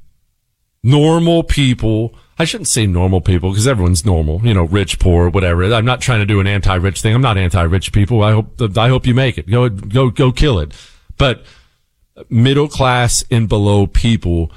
Normal 0.85 1.43
people, 1.43 2.15
I 2.39 2.45
shouldn't 2.45 2.69
say 2.69 2.87
normal 2.87 3.21
people 3.21 3.51
because 3.51 3.69
everyone's 3.69 4.07
normal, 4.07 4.41
you 4.45 4.55
know, 4.55 4.65
rich, 4.65 4.99
poor, 4.99 5.29
whatever. 5.29 5.65
I'm 5.65 5.85
not 5.85 6.01
trying 6.01 6.21
to 6.21 6.27
do 6.27 6.41
an 6.41 6.47
anti-rich 6.47 7.03
thing. 7.03 7.15
I'm 7.15 7.23
not 7.23 7.39
anti-rich 7.39 7.93
people. 7.93 8.23
I 8.23 8.33
hope, 8.33 8.61
I 8.77 8.89
hope 8.89 9.07
you 9.07 9.15
make 9.15 9.39
it. 9.39 9.49
Go, 9.49 9.69
go, 9.69 10.11
go 10.11 10.33
kill 10.33 10.59
it. 10.59 10.73
But 11.19 11.45
middle 12.29 12.69
class 12.69 13.23
and 13.31 13.49
below 13.49 13.87
people 13.87 14.51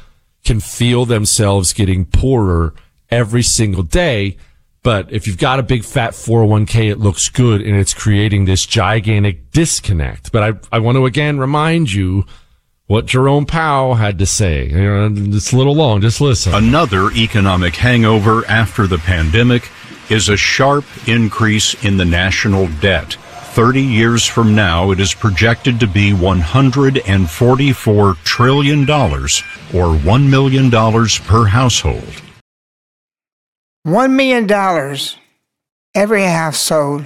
can 0.43 0.59
feel 0.59 1.05
themselves 1.05 1.73
getting 1.73 2.05
poorer 2.05 2.73
every 3.09 3.43
single 3.43 3.83
day 3.83 4.37
but 4.85 5.11
if 5.11 5.25
you've 5.25 5.39
got 5.39 5.57
a 5.57 5.63
big 5.63 5.83
fat 5.83 6.11
401k, 6.11 6.91
it 6.91 6.99
looks 6.99 7.27
good 7.29 7.61
and 7.61 7.75
it's 7.75 7.91
creating 7.91 8.45
this 8.45 8.67
gigantic 8.67 9.49
disconnect. 9.49 10.31
But 10.31 10.43
I, 10.43 10.75
I 10.75 10.77
want 10.77 10.97
to 10.97 11.07
again 11.07 11.39
remind 11.39 11.91
you 11.91 12.27
what 12.87 13.05
Jerome 13.05 13.45
Powell 13.45 13.95
had 13.95 14.19
to 14.19 14.25
say. 14.25 14.69
It's 14.71 15.51
a 15.51 15.57
little 15.57 15.75
long. 15.75 15.99
Just 16.01 16.21
listen. 16.21 16.53
Another 16.53 17.11
economic 17.11 17.75
hangover 17.75 18.45
after 18.47 18.87
the 18.87 18.99
pandemic 18.99 19.69
is 20.09 20.29
a 20.29 20.37
sharp 20.37 20.85
increase 21.07 21.73
in 21.83 21.97
the 21.97 22.05
national 22.05 22.67
debt. 22.79 23.17
30 23.55 23.81
years 23.81 24.25
from 24.25 24.53
now, 24.53 24.91
it 24.91 24.99
is 24.99 25.13
projected 25.13 25.79
to 25.79 25.87
be 25.87 26.11
$144 26.11 28.17
trillion 28.23 28.81
or 28.81 28.87
$1 28.87 30.29
million 30.29 30.69
per 30.69 31.45
household. 31.45 32.21
$1 33.87 34.11
million 34.11 34.97
every 35.95 36.23
household 36.23 37.05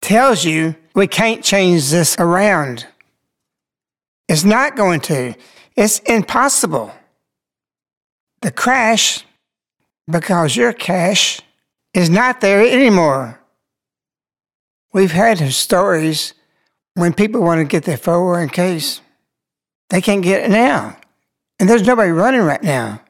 tells 0.00 0.44
you 0.44 0.76
we 0.94 1.08
can't 1.08 1.42
change 1.42 1.90
this 1.90 2.14
around. 2.18 2.86
It's 4.28 4.44
not 4.44 4.76
going 4.76 5.00
to. 5.00 5.34
It's 5.74 6.00
impossible. 6.00 6.92
The 8.42 8.52
crash, 8.52 9.24
because 10.08 10.54
your 10.54 10.72
cash 10.72 11.40
is 11.94 12.10
not 12.10 12.40
there 12.40 12.60
anymore. 12.60 13.40
We've 14.92 15.12
had 15.12 15.38
stories 15.52 16.34
when 16.94 17.12
people 17.12 17.42
want 17.42 17.60
to 17.60 17.64
get 17.64 17.84
their 17.84 17.96
401ks, 17.96 19.00
they 19.90 20.00
can't 20.00 20.22
get 20.22 20.44
it 20.44 20.50
now. 20.50 20.96
And 21.60 21.68
there's 21.68 21.86
nobody 21.86 22.10
running 22.10 22.40
right 22.40 22.62
now. 22.62 23.00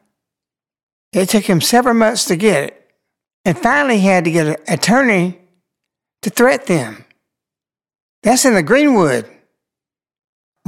It 1.12 1.28
took 1.30 1.44
him 1.44 1.60
several 1.60 1.94
months 1.94 2.26
to 2.26 2.36
get 2.36 2.64
it. 2.64 2.90
And 3.44 3.58
finally, 3.58 3.98
he 3.98 4.06
had 4.06 4.24
to 4.24 4.30
get 4.30 4.46
an 4.46 4.56
attorney 4.68 5.38
to 6.22 6.30
threat 6.30 6.66
them. 6.66 7.04
That's 8.22 8.44
in 8.44 8.54
the 8.54 8.62
Greenwood. 8.62 9.26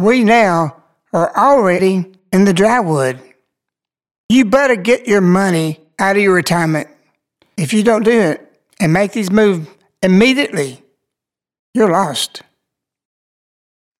We 0.00 0.24
now 0.24 0.82
are 1.12 1.36
already 1.36 2.10
in 2.32 2.46
the 2.46 2.54
dry 2.54 2.80
wood. 2.80 3.20
You 4.30 4.46
better 4.46 4.74
get 4.74 5.06
your 5.06 5.20
money 5.20 5.78
out 5.98 6.16
of 6.16 6.22
your 6.22 6.32
retirement. 6.32 6.88
If 7.58 7.74
you 7.74 7.82
don't 7.82 8.02
do 8.02 8.18
it 8.18 8.40
and 8.80 8.94
make 8.94 9.12
these 9.12 9.30
moves 9.30 9.68
immediately, 10.02 10.82
you're 11.74 11.90
lost. 11.90 12.40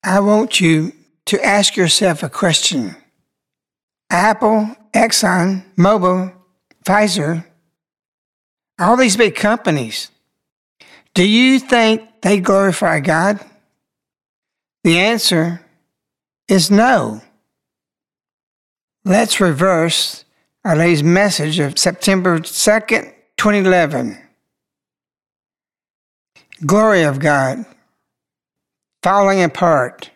I 0.02 0.21
want 0.21 0.59
you 0.59 0.92
to 1.26 1.45
ask 1.45 1.76
yourself 1.76 2.23
a 2.23 2.30
question. 2.30 2.97
Apple, 4.09 4.75
Exxon, 4.95 5.64
Mobil, 5.76 6.33
Pfizer, 6.83 7.45
all 8.78 8.97
these 8.97 9.19
big 9.19 9.35
companies, 9.35 10.11
do 11.12 11.28
you 11.28 11.59
think 11.59 12.23
they 12.23 12.40
glorify 12.40 13.00
God? 13.00 13.45
The 14.83 14.99
answer 14.99 15.61
is 16.50 16.71
no. 16.71 17.23
Let's 19.04 19.40
reverse 19.40 20.25
Our 20.64 20.76
Lady's 20.76 21.02
message 21.02 21.59
of 21.59 21.78
September 21.78 22.40
2nd, 22.40 23.12
2011. 23.37 24.19
Glory 26.66 27.04
of 27.04 27.19
God, 27.19 27.64
falling 29.02 29.42
apart, 29.42 30.11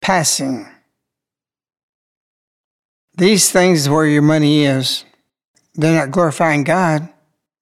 passing. 0.00 0.66
These 3.16 3.52
things 3.52 3.88
where 3.88 4.06
your 4.06 4.22
money 4.22 4.64
is, 4.64 5.04
they're 5.74 5.94
not 5.94 6.10
glorifying 6.10 6.64
God. 6.64 7.08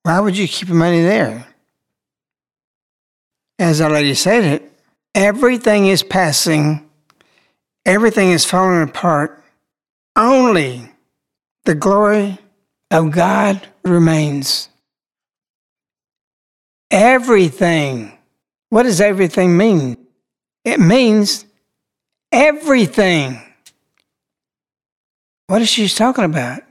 Why 0.05 0.21
would 0.21 0.39
you 0.39 0.49
keep 0.49 0.69
your 0.69 0.77
money 0.77 1.03
there? 1.03 1.47
As 3.59 3.81
Our 3.81 3.91
Lady 3.91 4.15
said 4.15 4.45
it, 4.45 4.73
everything 5.15 5.87
is 5.87 6.03
passing, 6.03 6.89
everything 7.85 8.31
is 8.31 8.45
falling 8.45 8.83
apart. 8.83 9.43
Only 10.17 10.91
the 11.65 11.75
glory 11.75 12.39
of 12.91 13.11
God 13.11 13.67
remains. 13.85 14.69
Everything. 16.91 18.17
What 18.71 18.85
does 18.85 19.01
everything 19.01 19.57
mean? 19.57 19.97
It 20.65 20.81
means 20.81 21.45
everything. 22.33 23.41
What 25.47 25.63
is 25.63 25.69
she 25.69 25.89
talking 25.89 26.25
about? 26.25 26.63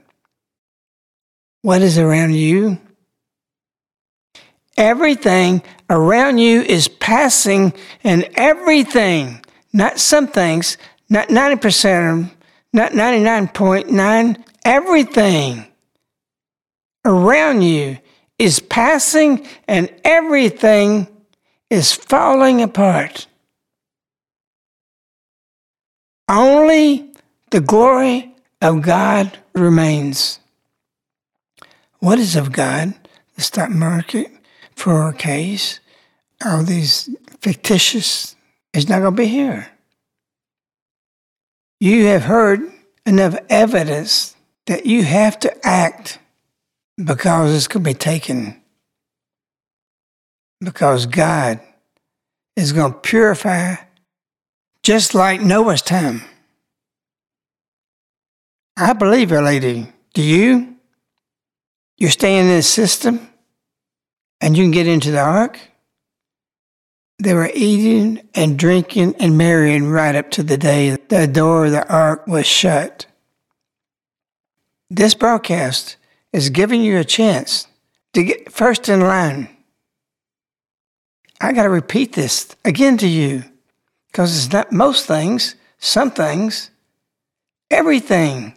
What 1.62 1.80
is 1.80 1.98
around 1.98 2.34
you? 2.34 2.78
Everything 4.76 5.62
around 5.88 6.38
you 6.38 6.62
is 6.62 6.88
passing, 6.88 7.72
and 8.02 8.28
everything, 8.34 9.44
not 9.72 10.00
some 10.00 10.26
things, 10.26 10.76
not 11.08 11.28
90% 11.28 11.58
of 11.58 12.28
them, 12.28 12.30
not 12.72 12.92
99.9, 12.92 14.44
everything 14.64 15.66
around 17.04 17.62
you 17.62 17.98
is 18.38 18.58
passing, 18.58 19.46
and 19.68 19.88
everything 20.04 21.06
is 21.70 21.92
falling 21.92 22.62
apart. 22.62 23.26
Only 26.28 27.12
the 27.50 27.60
glory 27.60 28.34
of 28.60 28.82
God 28.82 29.38
remains. 29.54 30.40
What 32.00 32.18
is 32.18 32.34
of 32.34 32.52
God? 32.52 32.94
The 33.36 33.42
stock 33.42 33.70
market, 33.70 34.30
401ks, 34.76 35.80
all 36.44 36.62
these 36.62 37.08
fictitious, 37.40 38.36
it's 38.72 38.88
not 38.88 39.00
going 39.00 39.14
to 39.14 39.22
be 39.22 39.28
here. 39.28 39.70
You 41.84 42.06
have 42.06 42.22
heard 42.22 42.62
enough 43.04 43.36
evidence 43.50 44.34
that 44.64 44.86
you 44.86 45.04
have 45.04 45.38
to 45.40 45.66
act 45.66 46.18
because 46.96 47.54
it's 47.54 47.68
going 47.68 47.84
to 47.84 47.90
be 47.90 47.92
taken. 47.92 48.58
Because 50.62 51.04
God 51.04 51.60
is 52.56 52.72
going 52.72 52.94
to 52.94 52.98
purify 52.98 53.74
just 54.82 55.14
like 55.14 55.42
Noah's 55.42 55.82
time. 55.82 56.22
I 58.78 58.94
believe 58.94 59.28
her, 59.28 59.42
lady. 59.42 59.92
Do 60.14 60.22
you? 60.22 60.76
You're 61.98 62.08
staying 62.08 62.44
in 62.44 62.46
this 62.46 62.66
system 62.66 63.28
and 64.40 64.56
you 64.56 64.64
can 64.64 64.70
get 64.70 64.86
into 64.86 65.10
the 65.10 65.20
ark? 65.20 65.58
They 67.18 67.34
were 67.34 67.50
eating 67.54 68.28
and 68.34 68.58
drinking 68.58 69.14
and 69.20 69.38
marrying 69.38 69.86
right 69.86 70.16
up 70.16 70.30
to 70.32 70.42
the 70.42 70.58
day 70.58 70.96
the 71.08 71.26
door 71.26 71.66
of 71.66 71.72
the 71.72 71.88
ark 71.88 72.26
was 72.26 72.46
shut. 72.46 73.06
This 74.90 75.14
broadcast 75.14 75.96
is 76.32 76.50
giving 76.50 76.82
you 76.82 76.98
a 76.98 77.04
chance 77.04 77.68
to 78.14 78.24
get 78.24 78.52
first 78.52 78.88
in 78.88 79.00
line. 79.00 79.48
I 81.40 81.52
got 81.52 81.64
to 81.64 81.70
repeat 81.70 82.12
this 82.12 82.54
again 82.64 82.96
to 82.98 83.06
you 83.06 83.44
because 84.10 84.36
it's 84.36 84.52
not 84.52 84.72
most 84.72 85.06
things, 85.06 85.54
some 85.78 86.10
things, 86.10 86.70
everything. 87.70 88.54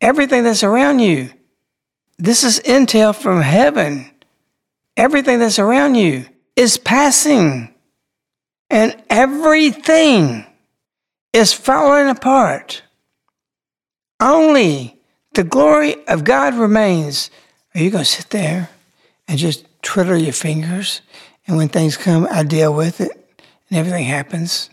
Everything 0.00 0.42
that's 0.42 0.64
around 0.64 0.98
you. 0.98 1.30
This 2.18 2.42
is 2.42 2.60
intel 2.60 3.14
from 3.14 3.40
heaven. 3.40 4.10
Everything 4.96 5.38
that's 5.38 5.60
around 5.60 5.94
you 5.94 6.26
is 6.56 6.76
passing, 6.76 7.72
and 8.70 8.96
everything 9.08 10.46
is 11.32 11.52
falling 11.52 12.08
apart. 12.08 12.82
Only 14.20 15.00
the 15.34 15.44
glory 15.44 16.06
of 16.06 16.24
God 16.24 16.54
remains. 16.54 17.30
Are 17.74 17.80
you 17.80 17.90
going 17.90 18.04
to 18.04 18.10
sit 18.10 18.30
there 18.30 18.70
and 19.26 19.38
just 19.38 19.66
twiddle 19.82 20.16
your 20.16 20.32
fingers? 20.32 21.00
And 21.46 21.56
when 21.56 21.68
things 21.68 21.96
come, 21.96 22.28
I 22.30 22.42
deal 22.42 22.72
with 22.72 23.00
it 23.00 23.10
and 23.68 23.78
everything 23.78 24.04
happens. 24.04 24.70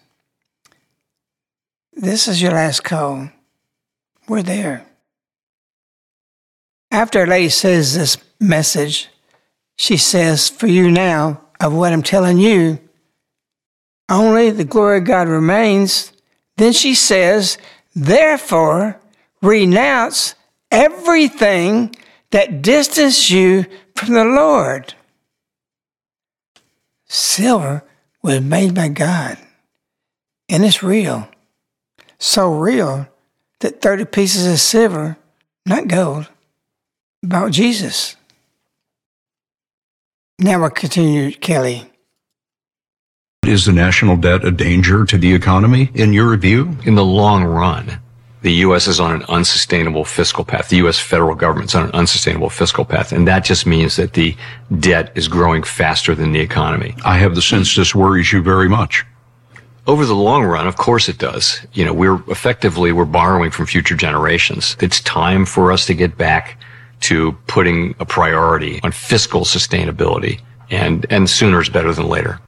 This 1.93 2.27
is 2.27 2.41
your 2.41 2.51
last 2.51 2.83
call. 2.83 3.29
We're 4.27 4.43
there. 4.43 4.85
After 6.91 7.23
a 7.23 7.27
lady 7.27 7.49
says 7.49 7.95
this 7.95 8.17
message, 8.39 9.09
she 9.77 9.97
says, 9.97 10.49
For 10.49 10.67
you 10.67 10.91
now, 10.91 11.41
of 11.59 11.73
what 11.73 11.93
I'm 11.93 12.03
telling 12.03 12.37
you, 12.37 12.79
only 14.09 14.49
the 14.49 14.63
glory 14.63 14.99
of 14.99 15.03
God 15.03 15.27
remains. 15.27 16.11
Then 16.57 16.73
she 16.73 16.95
says, 16.95 17.57
Therefore, 17.95 18.99
renounce 19.41 20.35
everything 20.71 21.95
that 22.31 22.61
distances 22.61 23.29
you 23.29 23.65
from 23.95 24.13
the 24.13 24.25
Lord. 24.25 24.93
Silver 27.07 27.83
was 28.21 28.41
made 28.41 28.75
by 28.75 28.87
God, 28.87 29.37
and 30.47 30.63
it's 30.63 30.83
real. 30.83 31.27
So 32.19 32.53
real 32.53 33.07
that 33.59 33.81
30 33.81 34.05
pieces 34.05 34.45
of 34.45 34.59
silver, 34.59 35.17
not 35.65 35.87
gold, 35.87 36.29
about 37.23 37.51
Jesus. 37.51 38.15
Now 40.41 40.61
we'll 40.61 40.69
Kelly. 40.69 41.91
Is 43.45 43.65
the 43.65 43.73
national 43.73 44.15
debt 44.15 44.45
a 44.45 44.51
danger 44.51 45.03
to 45.03 45.17
the 45.17 45.33
economy, 45.33 45.91
in 45.93 46.13
your 46.13 46.37
view? 46.37 46.77
In 46.85 46.95
the 46.95 47.03
long 47.03 47.43
run, 47.43 47.99
the 48.41 48.53
U.S. 48.53 48.87
is 48.87 49.01
on 49.01 49.15
an 49.15 49.23
unsustainable 49.27 50.05
fiscal 50.05 50.45
path. 50.45 50.69
The 50.69 50.77
U.S. 50.77 50.97
federal 50.97 51.35
government's 51.35 51.75
on 51.75 51.87
an 51.87 51.91
unsustainable 51.91 52.49
fiscal 52.49 52.85
path. 52.85 53.11
And 53.11 53.27
that 53.27 53.43
just 53.43 53.65
means 53.65 53.97
that 53.97 54.13
the 54.13 54.33
debt 54.79 55.11
is 55.13 55.27
growing 55.27 55.61
faster 55.61 56.15
than 56.15 56.31
the 56.31 56.39
economy. 56.39 56.95
I 57.03 57.17
have 57.17 57.35
the 57.35 57.41
sense 57.41 57.75
this 57.75 57.93
worries 57.93 58.31
you 58.31 58.41
very 58.41 58.69
much. 58.69 59.05
Over 59.87 60.05
the 60.05 60.15
long 60.15 60.45
run, 60.45 60.67
of 60.67 60.77
course 60.77 61.09
it 61.09 61.17
does. 61.17 61.65
You 61.73 61.83
know, 61.83 61.93
we're 61.93 62.21
effectively, 62.31 62.93
we're 62.93 63.03
borrowing 63.03 63.51
from 63.51 63.65
future 63.65 63.95
generations. 63.95 64.77
It's 64.79 65.01
time 65.01 65.45
for 65.45 65.73
us 65.73 65.85
to 65.87 65.93
get 65.93 66.17
back 66.17 66.57
to 67.01 67.33
putting 67.47 67.95
a 67.99 68.05
priority 68.05 68.79
on 68.83 68.91
fiscal 68.91 69.41
sustainability 69.41 70.41
and, 70.69 71.05
and 71.09 71.29
sooner 71.29 71.61
is 71.61 71.69
better 71.69 71.93
than 71.93 72.07
later. 72.07 72.39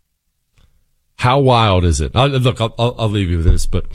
How 1.17 1.39
wild 1.39 1.83
is 1.83 2.01
it? 2.01 2.15
I'll, 2.15 2.29
look, 2.29 2.59
I'll, 2.59 2.73
I'll 2.79 3.09
leave 3.09 3.29
you 3.29 3.37
with 3.37 3.45
this, 3.45 3.65
but 3.65 3.85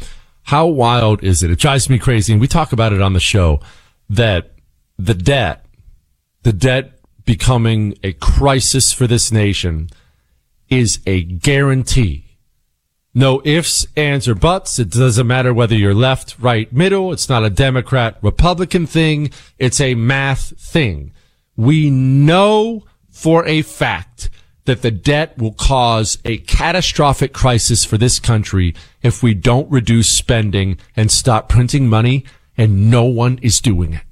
how 0.45 0.67
wild 0.67 1.25
is 1.25 1.43
it? 1.43 1.51
It 1.51 1.59
drives 1.59 1.91
me 1.91 1.99
crazy. 1.99 2.33
And 2.33 2.41
we 2.41 2.47
talk 2.47 2.73
about 2.73 2.93
it 2.93 3.03
on 3.03 3.15
the 3.15 3.21
show 3.21 3.61
that 4.09 4.53
the 4.99 5.15
debt, 5.15 5.67
the 6.43 6.53
debt 6.53 7.01
becoming 7.25 7.99
a 8.05 8.13
crisis 8.13 8.93
for 8.93 9.07
this 9.07 9.33
nation 9.33 9.89
is 10.69 11.01
a 11.07 11.23
guarantee. 11.23 12.26
No 13.19 13.41
ifs, 13.47 13.87
ands, 13.97 14.29
or 14.29 14.35
buts. 14.35 14.79
It 14.79 14.91
doesn't 14.91 15.27
matter 15.27 15.55
whether 15.55 15.75
you're 15.75 15.95
left, 15.95 16.37
right, 16.39 16.71
middle. 16.71 17.15
It's 17.15 17.31
not 17.31 17.47
a 17.47 17.49
Democrat, 17.51 18.19
Republican 18.21 18.87
thing. 18.87 19.31
It's 19.59 19.81
a 19.81 19.95
math 19.95 20.53
thing. 20.61 21.15
We 21.57 21.89
know 21.89 22.85
for 23.09 23.47
a 23.47 23.63
fact 23.63 24.29
that 24.67 24.83
the 24.83 24.91
debt 24.91 25.39
will 25.39 25.55
cause 25.55 26.19
a 26.27 26.37
catastrophic 26.37 27.33
crisis 27.33 27.87
for 27.87 27.97
this 27.97 28.19
country 28.21 28.75
if 29.01 29.23
we 29.23 29.33
don't 29.33 29.71
reduce 29.71 30.11
spending 30.11 30.79
and 30.95 31.11
stop 31.11 31.49
printing 31.49 31.89
money, 31.89 32.23
and 32.59 32.91
no 32.91 33.05
one 33.05 33.39
is 33.41 33.63
doing 33.63 33.95
it. 33.95 34.03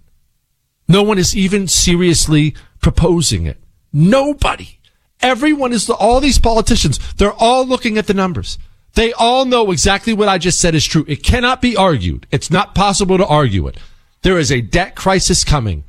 No 0.88 1.02
one 1.02 1.18
is 1.18 1.36
even 1.36 1.68
seriously 1.68 2.54
proposing 2.80 3.44
it. 3.44 3.58
Nobody. 3.92 4.78
Everyone 5.20 5.74
is, 5.74 5.90
all 5.90 6.20
these 6.20 6.38
politicians, 6.38 6.98
they're 7.16 7.34
all 7.34 7.66
looking 7.66 7.98
at 7.98 8.06
the 8.06 8.14
numbers. 8.14 8.56
They 8.94 9.12
all 9.12 9.44
know 9.44 9.70
exactly 9.70 10.12
what 10.12 10.28
I 10.28 10.38
just 10.38 10.60
said 10.60 10.74
is 10.74 10.84
true. 10.84 11.04
It 11.08 11.22
cannot 11.22 11.60
be 11.60 11.76
argued. 11.76 12.26
It's 12.30 12.50
not 12.50 12.74
possible 12.74 13.18
to 13.18 13.26
argue 13.26 13.66
it. 13.66 13.76
There 14.22 14.38
is 14.38 14.52
a 14.52 14.60
debt 14.60 14.94
crisis 14.94 15.44
coming, 15.44 15.84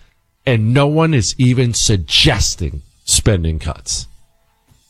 and 0.46 0.74
no 0.74 0.88
one 0.88 1.14
is 1.14 1.36
even 1.38 1.74
suggesting 1.74 2.82
spending 3.06 3.60
cuts 3.60 4.08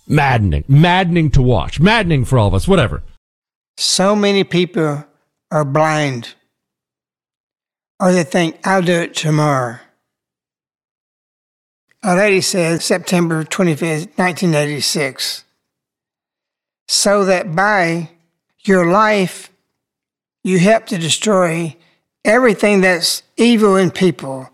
maddening, 0.08 0.63
maddening 0.67 1.32
to 1.32 1.41
watch, 1.41 1.80
maddening 1.80 2.25
for 2.25 2.38
all 2.38 2.47
of 2.47 2.54
us, 2.54 2.67
whatever. 2.67 3.04
So 3.78 4.15
many 4.15 4.43
people 4.43 5.06
are 5.51 5.65
blind, 5.65 6.36
or 7.99 8.12
they 8.12 8.23
think, 8.23 8.60
I'll 8.65 8.82
do 8.82 8.93
it 8.93 9.15
tomorrow. 9.15 9.80
A 12.04 12.15
lady 12.15 12.41
said, 12.41 12.82
September 12.82 13.43
25th, 13.43 14.17
1986, 14.17 15.44
so 16.88 17.26
that 17.26 17.56
by 17.56 18.10
your 18.62 18.89
life, 18.89 19.52
you 20.43 20.60
help 20.60 20.86
to 20.88 20.98
destroy 20.98 21.76
everything 22.24 22.82
that's 22.82 23.24
evil 23.38 23.76
in 23.76 23.91
people 23.91 24.50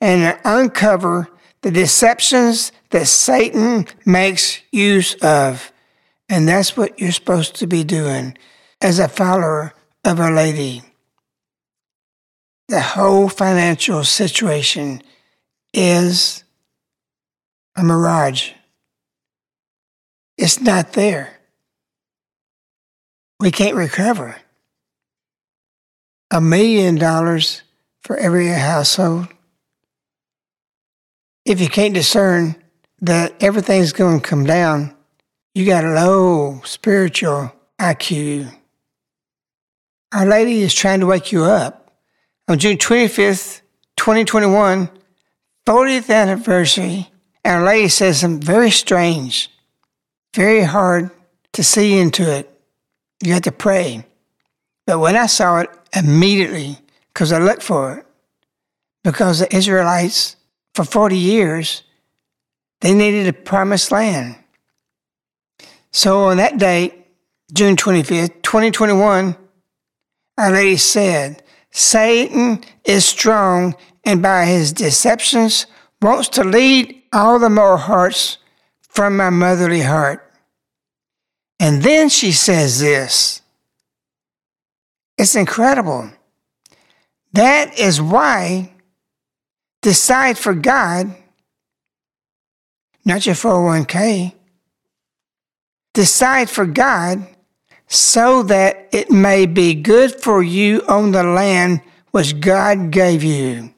and 0.00 0.38
uncover 0.44 1.28
the 1.62 1.70
deceptions 1.70 2.72
that 2.90 3.06
Satan 3.06 3.86
makes 4.06 4.60
use 4.70 5.14
of. 5.14 5.72
And 6.28 6.46
that's 6.48 6.76
what 6.76 7.00
you're 7.00 7.12
supposed 7.12 7.56
to 7.56 7.66
be 7.66 7.84
doing 7.84 8.36
as 8.80 8.98
a 8.98 9.08
follower 9.08 9.72
of 10.04 10.20
Our 10.20 10.32
Lady. 10.32 10.82
The 12.68 12.80
whole 12.80 13.28
financial 13.28 14.04
situation 14.04 15.02
is 15.72 16.44
a 17.76 17.82
mirage. 17.82 18.52
It's 20.36 20.60
not 20.60 20.92
there. 20.92 21.37
We 23.40 23.50
can't 23.50 23.76
recover. 23.76 24.36
A 26.30 26.40
million 26.40 26.96
dollars 26.96 27.62
for 28.02 28.16
every 28.16 28.48
household. 28.48 29.28
If 31.44 31.60
you 31.60 31.68
can't 31.68 31.94
discern 31.94 32.56
that 33.00 33.42
everything's 33.42 33.92
going 33.92 34.20
to 34.20 34.28
come 34.28 34.44
down, 34.44 34.94
you 35.54 35.64
got 35.64 35.84
a 35.84 35.94
low 35.94 36.60
spiritual 36.64 37.52
IQ. 37.80 38.52
Our 40.12 40.26
Lady 40.26 40.62
is 40.62 40.74
trying 40.74 41.00
to 41.00 41.06
wake 41.06 41.32
you 41.32 41.44
up. 41.44 41.92
On 42.48 42.58
June 42.58 42.76
25th, 42.76 43.60
2021, 43.96 44.90
40th 45.66 46.14
anniversary, 46.14 47.10
Our 47.44 47.62
Lady 47.62 47.88
says 47.88 48.20
something 48.20 48.40
very 48.40 48.70
strange, 48.70 49.50
very 50.34 50.62
hard 50.62 51.10
to 51.52 51.62
see 51.62 51.98
into 51.98 52.30
it. 52.30 52.57
You 53.22 53.32
have 53.32 53.42
to 53.42 53.52
pray. 53.52 54.04
But 54.86 55.00
when 55.00 55.16
I 55.16 55.26
saw 55.26 55.60
it 55.60 55.70
immediately, 55.94 56.78
because 57.12 57.32
I 57.32 57.38
looked 57.38 57.62
for 57.62 57.98
it, 57.98 58.06
because 59.04 59.40
the 59.40 59.54
Israelites 59.54 60.36
for 60.74 60.84
40 60.84 61.16
years 61.16 61.82
they 62.80 62.94
needed 62.94 63.26
a 63.26 63.32
promised 63.32 63.90
land. 63.90 64.36
So 65.90 66.24
on 66.24 66.36
that 66.36 66.58
date, 66.58 66.94
June 67.52 67.76
25th, 67.76 68.42
2021, 68.42 69.36
Our 70.36 70.50
Lady 70.50 70.76
said, 70.76 71.42
Satan 71.70 72.62
is 72.84 73.04
strong 73.04 73.74
and 74.04 74.22
by 74.22 74.46
his 74.46 74.72
deceptions 74.72 75.66
wants 76.00 76.28
to 76.28 76.44
lead 76.44 77.02
all 77.12 77.38
the 77.38 77.50
more 77.50 77.76
hearts 77.76 78.38
from 78.80 79.16
my 79.16 79.30
motherly 79.30 79.82
heart. 79.82 80.27
And 81.60 81.82
then 81.82 82.08
she 82.08 82.32
says 82.32 82.80
this. 82.80 83.42
It's 85.16 85.34
incredible. 85.34 86.10
That 87.32 87.78
is 87.78 88.00
why 88.00 88.72
decide 89.82 90.38
for 90.38 90.54
God 90.54 91.14
not 93.08 93.24
your 93.24 93.34
401k. 93.34 94.34
Decide 95.94 96.50
for 96.50 96.66
God 96.66 97.26
so 97.86 98.42
that 98.42 98.86
it 98.92 99.10
may 99.10 99.46
be 99.46 99.74
good 99.74 100.20
for 100.22 100.42
you 100.42 100.82
on 100.86 101.12
the 101.12 101.24
land 101.24 101.80
which 102.10 102.38
God 102.38 102.90
gave 102.90 103.24
you. 103.24 103.74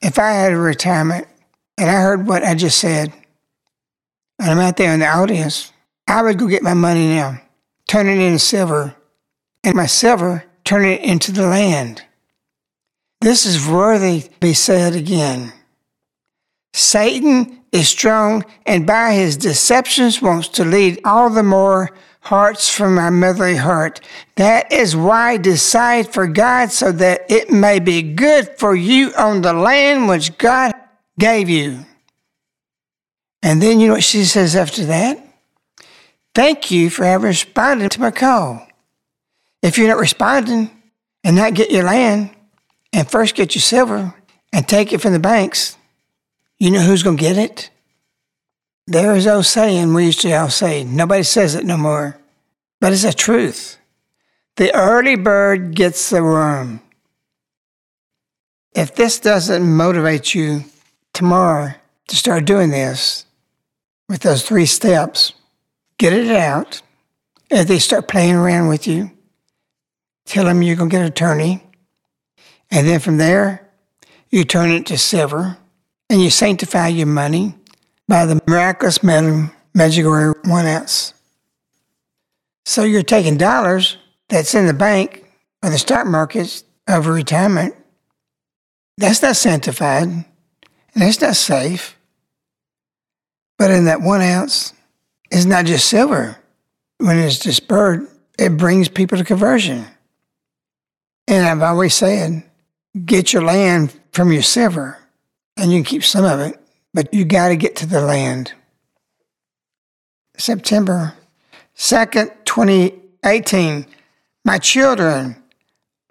If 0.00 0.18
I 0.18 0.30
had 0.30 0.52
a 0.52 0.56
retirement 0.56 1.28
and 1.76 1.90
I 1.90 2.00
heard 2.00 2.26
what 2.26 2.42
I 2.42 2.54
just 2.54 2.78
said, 2.78 3.12
and 4.38 4.50
I'm 4.50 4.58
out 4.58 4.76
there 4.76 4.92
in 4.92 5.00
the 5.00 5.06
audience, 5.06 5.72
I 6.06 6.22
would 6.22 6.38
go 6.38 6.48
get 6.48 6.62
my 6.62 6.74
money 6.74 7.08
now, 7.08 7.40
turn 7.88 8.06
it 8.06 8.18
into 8.18 8.38
silver, 8.38 8.94
and 9.62 9.74
my 9.74 9.86
silver, 9.86 10.44
turn 10.64 10.84
it 10.84 11.00
into 11.02 11.32
the 11.32 11.46
land. 11.46 12.02
This 13.20 13.46
is 13.46 13.66
worthy 13.66 14.22
to 14.22 14.30
be 14.40 14.52
said 14.52 14.94
again. 14.94 15.52
Satan 16.74 17.60
is 17.72 17.88
strong 17.88 18.44
and 18.66 18.86
by 18.86 19.14
his 19.14 19.36
deceptions 19.36 20.20
wants 20.20 20.48
to 20.48 20.64
lead 20.64 21.00
all 21.04 21.30
the 21.30 21.42
more 21.42 21.90
hearts 22.20 22.68
from 22.68 22.94
my 22.94 23.10
motherly 23.10 23.56
heart. 23.56 24.00
That 24.36 24.72
is 24.72 24.96
why 24.96 25.36
decide 25.36 26.12
for 26.12 26.26
God 26.26 26.70
so 26.70 26.90
that 26.92 27.30
it 27.30 27.50
may 27.50 27.78
be 27.78 28.02
good 28.02 28.48
for 28.58 28.74
you 28.74 29.12
on 29.16 29.42
the 29.42 29.52
land 29.52 30.08
which 30.08 30.36
God 30.38 30.72
gave 31.18 31.48
you. 31.48 31.84
And 33.44 33.60
then 33.60 33.78
you 33.78 33.88
know 33.88 33.92
what 33.92 34.02
she 34.02 34.24
says 34.24 34.56
after 34.56 34.86
that? 34.86 35.18
Thank 36.34 36.70
you 36.70 36.88
for 36.88 37.04
having 37.04 37.26
responded 37.26 37.92
to 37.92 38.00
my 38.00 38.10
call. 38.10 38.66
If 39.62 39.76
you're 39.76 39.88
not 39.88 39.98
responding 39.98 40.70
and 41.22 41.36
not 41.36 41.52
get 41.52 41.70
your 41.70 41.84
land 41.84 42.30
and 42.94 43.08
first 43.08 43.34
get 43.34 43.54
your 43.54 43.60
silver 43.60 44.14
and 44.50 44.66
take 44.66 44.94
it 44.94 45.02
from 45.02 45.12
the 45.12 45.18
banks, 45.18 45.76
you 46.58 46.70
know 46.70 46.80
who's 46.80 47.02
going 47.02 47.18
to 47.18 47.20
get 47.20 47.36
it? 47.36 47.68
There 48.86 49.14
is 49.14 49.26
old 49.26 49.44
saying 49.44 49.92
we 49.92 50.06
used 50.06 50.22
to 50.22 50.32
all 50.32 50.48
say, 50.48 50.82
nobody 50.82 51.22
says 51.22 51.54
it 51.54 51.66
no 51.66 51.76
more, 51.76 52.18
but 52.80 52.94
it's 52.94 53.04
a 53.04 53.12
truth. 53.12 53.76
The 54.56 54.74
early 54.74 55.16
bird 55.16 55.74
gets 55.74 56.08
the 56.08 56.22
worm. 56.22 56.80
If 58.74 58.94
this 58.94 59.18
doesn't 59.18 59.62
motivate 59.62 60.34
you 60.34 60.64
tomorrow 61.12 61.74
to 62.08 62.16
start 62.16 62.46
doing 62.46 62.70
this 62.70 63.26
with 64.08 64.22
those 64.22 64.42
three 64.42 64.66
steps, 64.66 65.32
get 65.98 66.12
it 66.12 66.30
out. 66.30 66.82
If 67.50 67.68
they 67.68 67.78
start 67.78 68.08
playing 68.08 68.34
around 68.34 68.68
with 68.68 68.86
you, 68.86 69.10
tell 70.24 70.44
them 70.44 70.62
you're 70.62 70.76
going 70.76 70.90
to 70.90 70.94
get 70.94 71.02
an 71.02 71.08
attorney. 71.08 71.62
And 72.70 72.88
then 72.88 73.00
from 73.00 73.18
there, 73.18 73.68
you 74.30 74.44
turn 74.44 74.70
it 74.70 74.86
to 74.86 74.98
silver 74.98 75.56
and 76.10 76.22
you 76.22 76.30
sanctify 76.30 76.88
your 76.88 77.06
money 77.06 77.54
by 78.08 78.26
the 78.26 78.40
miraculous 78.46 79.02
metal 79.02 79.50
Medjugorje 79.76 80.46
one 80.46 80.66
ounce. 80.66 81.14
So 82.64 82.82
you're 82.84 83.02
taking 83.02 83.36
dollars 83.36 83.96
that's 84.28 84.54
in 84.54 84.66
the 84.66 84.74
bank 84.74 85.24
or 85.62 85.70
the 85.70 85.78
stock 85.78 86.06
markets 86.06 86.64
of 86.88 87.06
retirement. 87.06 87.74
That's 88.96 89.22
not 89.22 89.36
sanctified 89.36 90.08
and 90.08 90.24
that's 90.94 91.20
not 91.20 91.36
safe. 91.36 91.93
But 93.58 93.70
in 93.70 93.84
that 93.84 94.00
one 94.00 94.20
ounce, 94.20 94.72
it's 95.30 95.44
not 95.44 95.64
just 95.64 95.88
silver. 95.88 96.36
When 96.98 97.18
it's 97.18 97.38
dispersed, 97.38 98.10
it 98.38 98.56
brings 98.56 98.88
people 98.88 99.18
to 99.18 99.24
conversion. 99.24 99.86
And 101.26 101.46
I've 101.46 101.62
always 101.62 101.94
said, 101.94 102.44
get 103.04 103.32
your 103.32 103.42
land 103.42 103.98
from 104.12 104.32
your 104.32 104.42
silver 104.42 104.98
and 105.56 105.72
you 105.72 105.78
can 105.78 105.84
keep 105.84 106.04
some 106.04 106.24
of 106.24 106.40
it, 106.40 106.58
but 106.92 107.12
you 107.14 107.24
got 107.24 107.48
to 107.48 107.56
get 107.56 107.76
to 107.76 107.86
the 107.86 108.00
land. 108.00 108.52
September 110.36 111.14
2nd, 111.76 112.32
2018. 112.44 113.86
My 114.44 114.58
children, 114.58 115.36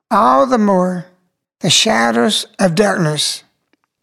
all 0.10 0.45
the 0.45 0.58
more 0.58 1.06
the 1.60 1.69
shadows 1.69 2.45
of 2.60 2.75
darkness 2.75 3.43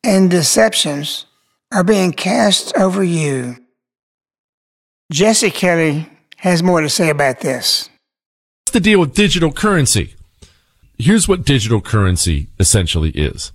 and 0.04 0.30
deceptions 0.30 1.26
are 1.72 1.84
being 1.84 2.12
cast 2.12 2.76
over 2.76 3.02
you. 3.02 3.56
Jesse 5.12 5.50
Kelly 5.50 6.08
has 6.38 6.62
more 6.62 6.80
to 6.80 6.88
say 6.88 7.10
about 7.10 7.40
this. 7.40 7.88
What's 8.62 8.72
the 8.72 8.80
deal 8.80 9.00
with 9.00 9.14
digital 9.14 9.52
currency? 9.52 10.14
Here's 10.98 11.26
what 11.26 11.44
digital 11.44 11.80
currency 11.80 12.48
essentially 12.58 13.10
is. 13.10 13.52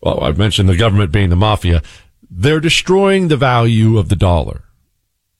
Well, 0.00 0.22
I've 0.22 0.38
mentioned 0.38 0.68
the 0.68 0.76
government 0.76 1.12
being 1.12 1.30
the 1.30 1.36
mafia. 1.36 1.82
They're 2.30 2.60
destroying 2.60 3.28
the 3.28 3.36
value 3.36 3.98
of 3.98 4.08
the 4.08 4.16
dollar. 4.16 4.64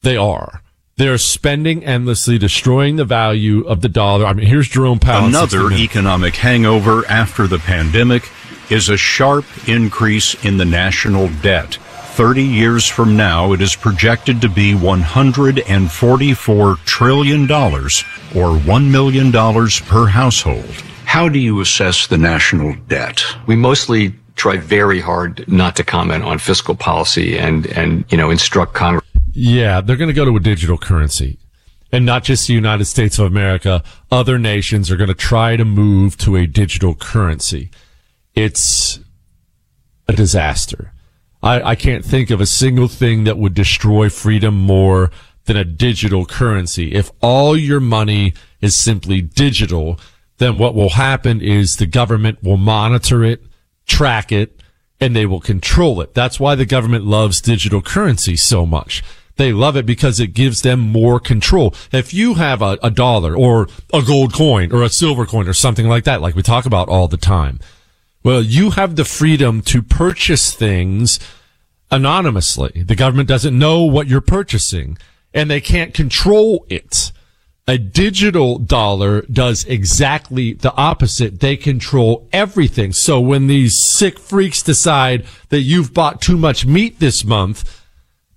They 0.02 0.16
are. 0.16 0.62
They're 0.96 1.18
spending 1.18 1.84
endlessly, 1.84 2.38
destroying 2.38 2.96
the 2.96 3.04
value 3.04 3.66
of 3.66 3.82
the 3.82 3.88
dollar. 3.88 4.24
I 4.24 4.32
mean, 4.32 4.46
here's 4.46 4.68
Jerome 4.68 4.98
Powell. 4.98 5.26
Another 5.26 5.70
economic 5.72 6.36
hangover 6.36 7.06
after 7.06 7.46
the 7.46 7.58
pandemic 7.58 8.30
is 8.70 8.88
a 8.88 8.96
sharp 8.96 9.44
increase 9.68 10.34
in 10.44 10.56
the 10.56 10.64
national 10.64 11.28
debt. 11.42 11.78
30 12.16 12.42
years 12.42 12.86
from 12.86 13.16
now, 13.16 13.52
it 13.52 13.60
is 13.60 13.76
projected 13.76 14.40
to 14.40 14.48
be 14.48 14.72
$144 14.72 16.84
trillion 16.84 17.42
or 17.42 17.48
$1 17.50 18.90
million 18.90 19.30
per 19.30 20.06
household. 20.06 20.64
How 21.04 21.28
do 21.28 21.38
you 21.38 21.60
assess 21.60 22.06
the 22.06 22.16
national 22.16 22.74
debt? 22.88 23.22
We 23.46 23.54
mostly 23.54 24.14
try 24.34 24.56
very 24.56 25.00
hard 25.00 25.46
not 25.46 25.76
to 25.76 25.84
comment 25.84 26.24
on 26.24 26.38
fiscal 26.38 26.74
policy 26.74 27.38
and, 27.38 27.66
and, 27.66 28.04
you 28.10 28.16
know, 28.16 28.30
instruct 28.30 28.74
Congress. 28.74 29.04
Yeah, 29.32 29.82
they're 29.82 29.96
going 29.96 30.08
to 30.08 30.14
go 30.14 30.24
to 30.24 30.36
a 30.36 30.40
digital 30.40 30.78
currency. 30.78 31.38
And 31.92 32.04
not 32.04 32.24
just 32.24 32.46
the 32.46 32.54
United 32.54 32.86
States 32.86 33.18
of 33.18 33.26
America, 33.26 33.82
other 34.10 34.38
nations 34.38 34.90
are 34.90 34.96
going 34.96 35.08
to 35.08 35.14
try 35.14 35.56
to 35.56 35.64
move 35.64 36.16
to 36.18 36.36
a 36.36 36.46
digital 36.46 36.94
currency. 36.94 37.70
It's 38.36 39.00
a 40.06 40.12
disaster. 40.12 40.92
I, 41.42 41.70
I 41.70 41.74
can't 41.74 42.04
think 42.04 42.30
of 42.30 42.40
a 42.40 42.46
single 42.46 42.86
thing 42.86 43.24
that 43.24 43.38
would 43.38 43.54
destroy 43.54 44.10
freedom 44.10 44.54
more 44.54 45.10
than 45.46 45.56
a 45.56 45.64
digital 45.64 46.26
currency. 46.26 46.92
If 46.92 47.10
all 47.22 47.56
your 47.56 47.80
money 47.80 48.34
is 48.60 48.76
simply 48.76 49.22
digital, 49.22 49.98
then 50.38 50.58
what 50.58 50.74
will 50.74 50.90
happen 50.90 51.40
is 51.40 51.76
the 51.76 51.86
government 51.86 52.42
will 52.42 52.56
monitor 52.58 53.24
it, 53.24 53.42
track 53.86 54.30
it, 54.30 54.60
and 55.00 55.16
they 55.16 55.24
will 55.24 55.40
control 55.40 56.00
it. 56.00 56.14
That's 56.14 56.38
why 56.38 56.54
the 56.54 56.66
government 56.66 57.04
loves 57.04 57.40
digital 57.40 57.80
currency 57.80 58.36
so 58.36 58.66
much. 58.66 59.02
They 59.36 59.52
love 59.52 59.76
it 59.76 59.86
because 59.86 60.18
it 60.18 60.28
gives 60.28 60.62
them 60.62 60.80
more 60.80 61.20
control. 61.20 61.74
If 61.92 62.12
you 62.12 62.34
have 62.34 62.62
a, 62.62 62.78
a 62.82 62.90
dollar 62.90 63.36
or 63.36 63.68
a 63.92 64.02
gold 64.02 64.32
coin 64.32 64.72
or 64.72 64.82
a 64.82 64.88
silver 64.88 65.26
coin 65.26 65.46
or 65.46 65.52
something 65.52 65.88
like 65.88 66.04
that, 66.04 66.22
like 66.22 66.34
we 66.34 66.42
talk 66.42 66.66
about 66.66 66.88
all 66.88 67.08
the 67.08 67.18
time, 67.18 67.60
well, 68.26 68.42
you 68.42 68.70
have 68.72 68.96
the 68.96 69.04
freedom 69.04 69.62
to 69.62 69.80
purchase 69.80 70.52
things 70.52 71.20
anonymously. 71.92 72.82
The 72.82 72.96
government 72.96 73.28
doesn't 73.28 73.56
know 73.56 73.84
what 73.84 74.08
you're 74.08 74.20
purchasing 74.20 74.98
and 75.32 75.48
they 75.48 75.60
can't 75.60 75.94
control 75.94 76.66
it. 76.68 77.12
A 77.68 77.78
digital 77.78 78.58
dollar 78.58 79.22
does 79.30 79.64
exactly 79.66 80.54
the 80.54 80.74
opposite. 80.74 81.38
They 81.38 81.56
control 81.56 82.28
everything. 82.32 82.92
So 82.92 83.20
when 83.20 83.46
these 83.46 83.80
sick 83.80 84.18
freaks 84.18 84.60
decide 84.60 85.24
that 85.50 85.60
you've 85.60 85.94
bought 85.94 86.20
too 86.20 86.36
much 86.36 86.66
meat 86.66 86.98
this 86.98 87.24
month, 87.24 87.85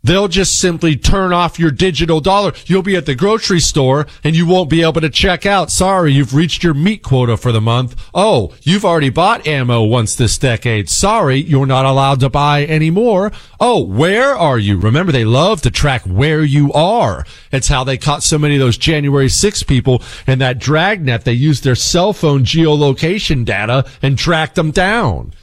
They'll 0.01 0.29
just 0.29 0.59
simply 0.59 0.95
turn 0.95 1.33
off 1.33 1.59
your 1.59 1.71
digital 1.71 2.21
dollar. 2.21 2.53
You'll 2.65 2.83
be 2.83 2.95
at 2.95 3.05
the 3.05 3.15
grocery 3.15 3.59
store 3.59 4.07
and 4.23 4.33
you 4.33 4.45
won't 4.47 4.69
be 4.69 4.81
able 4.81 5.01
to 5.01 5.09
check 5.09 5.45
out. 5.45 5.71
Sorry, 5.71 6.13
you've 6.13 6.33
reached 6.33 6.63
your 6.63 6.73
meat 6.73 7.03
quota 7.03 7.35
for 7.35 7.51
the 7.51 7.59
month. 7.59 8.01
Oh, 8.13 8.53
you've 8.61 8.85
already 8.85 9.09
bought 9.09 9.45
ammo 9.45 9.83
once 9.83 10.15
this 10.15 10.37
decade. 10.37 10.89
Sorry, 10.89 11.37
you're 11.37 11.65
not 11.65 11.85
allowed 11.85 12.21
to 12.21 12.29
buy 12.29 12.65
anymore. 12.65 13.33
Oh, 13.59 13.83
where 13.83 14.35
are 14.35 14.57
you? 14.57 14.77
Remember, 14.77 15.11
they 15.11 15.25
love 15.25 15.61
to 15.63 15.71
track 15.71 16.03
where 16.03 16.43
you 16.43 16.71
are. 16.71 17.25
It's 17.51 17.67
how 17.67 17.83
they 17.83 17.97
caught 17.97 18.23
so 18.23 18.39
many 18.39 18.55
of 18.55 18.61
those 18.61 18.77
January 18.77 19.27
6 19.27 19.63
people 19.63 20.01
in 20.25 20.39
that 20.39 20.59
dragnet. 20.59 21.25
They 21.25 21.33
used 21.33 21.65
their 21.65 21.75
cell 21.75 22.13
phone 22.13 22.45
geolocation 22.45 23.43
data 23.43 23.85
and 24.01 24.17
tracked 24.17 24.55
them 24.55 24.71
down. 24.71 25.33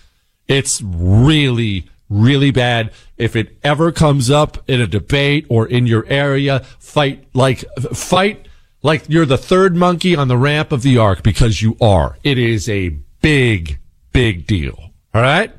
It's 0.48 0.80
really, 0.80 1.90
really 2.08 2.52
bad. 2.52 2.92
If 3.16 3.34
it 3.34 3.58
ever 3.64 3.92
comes 3.92 4.30
up 4.30 4.58
in 4.68 4.80
a 4.80 4.86
debate 4.86 5.46
or 5.48 5.66
in 5.66 5.86
your 5.86 6.04
area, 6.06 6.60
fight 6.78 7.24
like, 7.34 7.64
fight 7.94 8.46
like 8.82 9.04
you're 9.08 9.26
the 9.26 9.38
third 9.38 9.74
monkey 9.74 10.14
on 10.14 10.28
the 10.28 10.36
ramp 10.36 10.70
of 10.72 10.82
the 10.82 10.98
ark 10.98 11.22
because 11.22 11.62
you 11.62 11.76
are. 11.80 12.18
It 12.22 12.38
is 12.38 12.68
a 12.68 12.90
big, 13.22 13.78
big 14.12 14.46
deal. 14.46 14.92
All 15.14 15.22
right? 15.22 15.52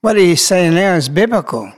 What 0.00 0.16
he's 0.16 0.42
saying 0.42 0.74
now 0.74 0.94
is 0.94 1.08
biblical. 1.08 1.72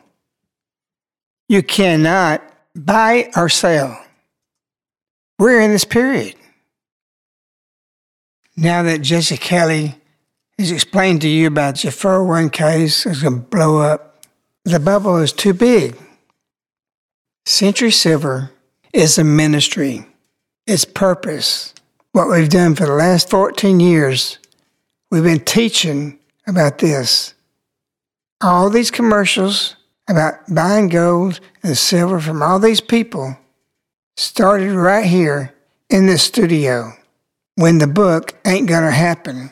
You 1.49 1.63
cannot 1.63 2.43
buy 2.75 3.31
or 3.37 3.49
sell. 3.51 4.03
We're 5.39 5.61
in 5.61 5.71
this 5.71 5.85
period. 5.85 6.37
Now 8.57 8.83
that 8.85 9.03
Jesse 9.03 9.37
Kelly 9.37 9.97
has 10.59 10.71
explained 10.71 11.21
to 11.23 11.29
you 11.29 11.47
about 11.47 11.85
your 11.85 11.93
401ks 11.93 13.07
is 13.11 13.23
going 13.23 13.35
to 13.35 13.49
blow 13.49 13.79
up, 13.79 14.14
the 14.65 14.81
bubble 14.81 15.19
is 15.19 15.33
too 15.33 15.53
big. 15.53 15.97
Century 17.45 17.91
Silver 17.91 18.51
is 18.93 19.19
a 19.19 19.25
ministry. 19.25 20.07
Its 20.67 20.85
purpose, 20.85 21.75
what 22.13 22.29
we've 22.29 22.49
done 22.49 22.75
for 22.75 22.87
the 22.87 22.95
last 22.95 23.29
14 23.29 23.81
years, 23.81 24.39
we've 25.11 25.23
been 25.23 25.45
teaching 25.45 26.19
about 26.47 26.79
this. 26.79 27.35
All 28.41 28.71
these 28.71 28.91
commercials 28.91 29.77
about 30.09 30.35
buying 30.53 30.89
gold 30.89 31.41
and 31.63 31.77
silver 31.77 32.21
from 32.21 32.43
all 32.43 32.59
these 32.59 32.81
people 32.81 33.37
started 34.17 34.73
right 34.73 35.07
here 35.07 35.55
in 35.91 36.07
this 36.07 36.23
studio 36.23 36.93
when 37.57 37.79
the 37.79 37.87
book 37.87 38.35
Ain't 38.47 38.69
Gonna 38.69 38.91
Happen 38.91 39.51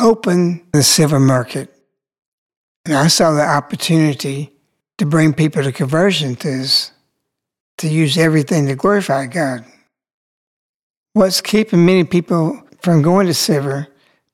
opened 0.00 0.62
the 0.72 0.82
silver 0.82 1.20
market. 1.20 1.75
And 2.86 2.94
I 2.94 3.08
saw 3.08 3.32
the 3.32 3.42
opportunity 3.42 4.52
to 4.98 5.06
bring 5.06 5.34
people 5.34 5.62
to 5.64 5.72
conversion 5.72 6.36
to 6.36 6.66
to 7.78 7.88
use 7.88 8.16
everything 8.16 8.66
to 8.66 8.76
glorify 8.76 9.26
God. 9.26 9.64
What's 11.12 11.40
keeping 11.40 11.84
many 11.84 12.04
people 12.04 12.62
from 12.80 13.02
going 13.02 13.26
to 13.26 13.34
silver? 13.34 13.88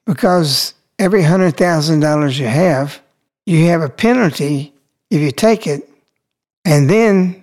Because 0.04 0.74
every 0.98 1.22
$100,000 1.22 2.38
you 2.38 2.46
have, 2.46 3.00
you 3.46 3.66
have 3.66 3.80
a 3.80 3.88
penalty 3.88 4.74
if 5.10 5.20
you 5.20 5.32
take 5.32 5.66
it. 5.66 5.88
And 6.64 6.88
then 6.88 7.42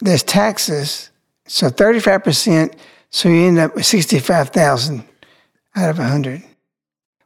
there's 0.00 0.22
taxes. 0.22 1.10
So 1.46 1.68
35%, 1.68 2.74
so 3.08 3.28
you 3.28 3.46
end 3.46 3.58
up 3.58 3.74
with 3.74 3.86
65,000 3.86 5.04
out 5.74 5.90
of 5.90 5.98
100. 5.98 6.44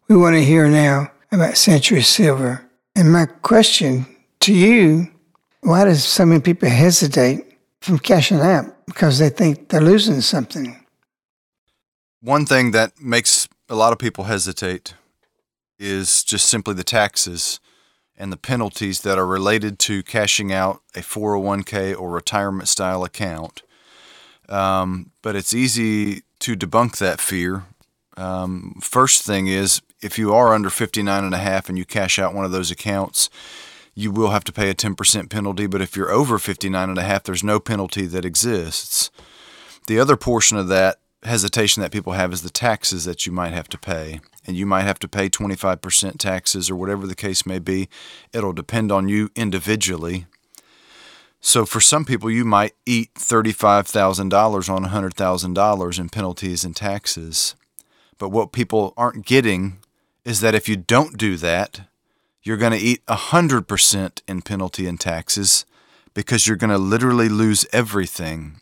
We 0.08 0.16
want 0.16 0.36
to 0.36 0.44
hear 0.44 0.68
now 0.68 1.10
about 1.32 1.58
Century 1.58 2.02
Silver. 2.02 2.64
And 2.96 3.12
my 3.12 3.26
question 3.26 4.06
to 4.40 4.54
you, 4.54 5.10
why 5.60 5.84
does 5.84 6.04
so 6.04 6.24
many 6.24 6.40
people 6.40 6.68
hesitate 6.68 7.58
from 7.80 7.98
cashing 7.98 8.40
out? 8.40 8.86
Because 8.86 9.18
they 9.18 9.30
think 9.30 9.68
they're 9.68 9.80
losing 9.80 10.20
something. 10.20 10.84
One 12.20 12.46
thing 12.46 12.70
that 12.70 13.00
makes 13.00 13.48
a 13.68 13.74
lot 13.74 13.92
of 13.92 13.98
people 13.98 14.24
hesitate 14.24 14.94
is 15.78 16.22
just 16.22 16.46
simply 16.46 16.74
the 16.74 16.84
taxes 16.84 17.60
and 18.16 18.32
the 18.32 18.36
penalties 18.36 19.00
that 19.00 19.18
are 19.18 19.26
related 19.26 19.78
to 19.80 20.02
cashing 20.02 20.52
out 20.52 20.80
a 20.94 21.00
401k 21.00 21.98
or 21.98 22.10
retirement 22.10 22.68
style 22.68 23.02
account. 23.02 23.62
Um, 24.48 25.10
but 25.22 25.34
it's 25.34 25.52
easy 25.52 26.22
to 26.40 26.54
debunk 26.54 26.98
that 26.98 27.20
fear. 27.20 27.64
Um, 28.16 28.78
first 28.80 29.22
thing 29.22 29.48
is 29.48 29.80
if 30.04 30.18
you 30.18 30.34
are 30.34 30.52
under 30.52 30.68
59 30.68 31.24
and 31.24 31.34
a 31.34 31.38
half 31.38 31.70
and 31.70 31.78
you 31.78 31.86
cash 31.86 32.18
out 32.18 32.34
one 32.34 32.44
of 32.44 32.52
those 32.52 32.70
accounts, 32.70 33.30
you 33.94 34.10
will 34.10 34.30
have 34.30 34.44
to 34.44 34.52
pay 34.52 34.68
a 34.68 34.74
10% 34.74 35.30
penalty. 35.30 35.66
But 35.66 35.80
if 35.80 35.96
you're 35.96 36.10
over 36.10 36.38
59 36.38 36.90
and 36.90 36.98
a 36.98 37.02
half, 37.02 37.22
there's 37.22 37.42
no 37.42 37.58
penalty 37.58 38.04
that 38.06 38.24
exists. 38.24 39.10
The 39.86 39.98
other 39.98 40.16
portion 40.16 40.58
of 40.58 40.68
that 40.68 40.98
hesitation 41.22 41.80
that 41.80 41.90
people 41.90 42.12
have 42.12 42.34
is 42.34 42.42
the 42.42 42.50
taxes 42.50 43.06
that 43.06 43.24
you 43.24 43.32
might 43.32 43.54
have 43.54 43.68
to 43.70 43.78
pay. 43.78 44.20
And 44.46 44.58
you 44.58 44.66
might 44.66 44.82
have 44.82 44.98
to 44.98 45.08
pay 45.08 45.30
25% 45.30 46.18
taxes 46.18 46.70
or 46.70 46.76
whatever 46.76 47.06
the 47.06 47.14
case 47.14 47.46
may 47.46 47.58
be. 47.58 47.88
It'll 48.34 48.52
depend 48.52 48.92
on 48.92 49.08
you 49.08 49.30
individually. 49.34 50.26
So 51.40 51.64
for 51.64 51.80
some 51.80 52.04
people, 52.04 52.30
you 52.30 52.44
might 52.44 52.74
eat 52.84 53.14
$35,000 53.14 54.68
on 54.68 54.84
$100,000 54.84 55.98
in 55.98 56.08
penalties 56.10 56.62
and 56.62 56.76
taxes. 56.76 57.54
But 58.18 58.28
what 58.28 58.52
people 58.52 58.92
aren't 58.98 59.24
getting 59.24 59.78
is 60.24 60.40
that 60.40 60.54
if 60.54 60.68
you 60.68 60.76
don't 60.76 61.18
do 61.18 61.36
that, 61.36 61.82
you're 62.42 62.56
going 62.56 62.72
to 62.72 62.78
eat 62.78 63.04
100% 63.06 64.22
in 64.28 64.42
penalty 64.42 64.86
and 64.86 65.00
taxes 65.00 65.64
because 66.12 66.46
you're 66.46 66.56
going 66.56 66.70
to 66.70 66.78
literally 66.78 67.28
lose 67.28 67.66
everything. 67.72 68.60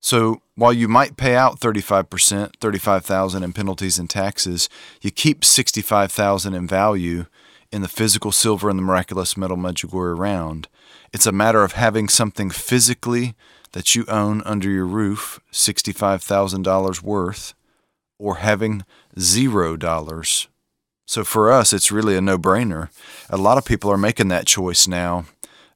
So 0.00 0.42
while 0.54 0.72
you 0.72 0.86
might 0.86 1.16
pay 1.16 1.34
out 1.34 1.60
35%, 1.60 2.56
35,000 2.60 3.42
in 3.42 3.52
penalties 3.52 3.98
and 3.98 4.08
taxes, 4.08 4.68
you 5.00 5.10
keep 5.10 5.44
65,000 5.44 6.54
in 6.54 6.66
value 6.66 7.26
in 7.72 7.82
the 7.82 7.88
physical 7.88 8.30
silver 8.30 8.70
and 8.70 8.78
the 8.78 8.82
miraculous 8.82 9.36
metal 9.36 9.56
Medjugorje 9.56 10.18
round. 10.18 10.68
It's 11.12 11.26
a 11.26 11.32
matter 11.32 11.64
of 11.64 11.72
having 11.72 12.08
something 12.08 12.50
physically 12.50 13.34
that 13.72 13.94
you 13.94 14.04
own 14.06 14.42
under 14.44 14.68
your 14.70 14.86
roof 14.86 15.40
$65,000 15.52 17.02
worth 17.02 17.54
or 18.18 18.36
having 18.36 18.84
zero 19.18 19.76
dollars. 19.76 20.48
So 21.06 21.24
for 21.24 21.52
us, 21.52 21.72
it's 21.72 21.92
really 21.92 22.16
a 22.16 22.20
no 22.20 22.38
brainer. 22.38 22.88
A 23.28 23.36
lot 23.36 23.58
of 23.58 23.64
people 23.64 23.90
are 23.90 23.98
making 23.98 24.28
that 24.28 24.46
choice 24.46 24.88
now. 24.88 25.26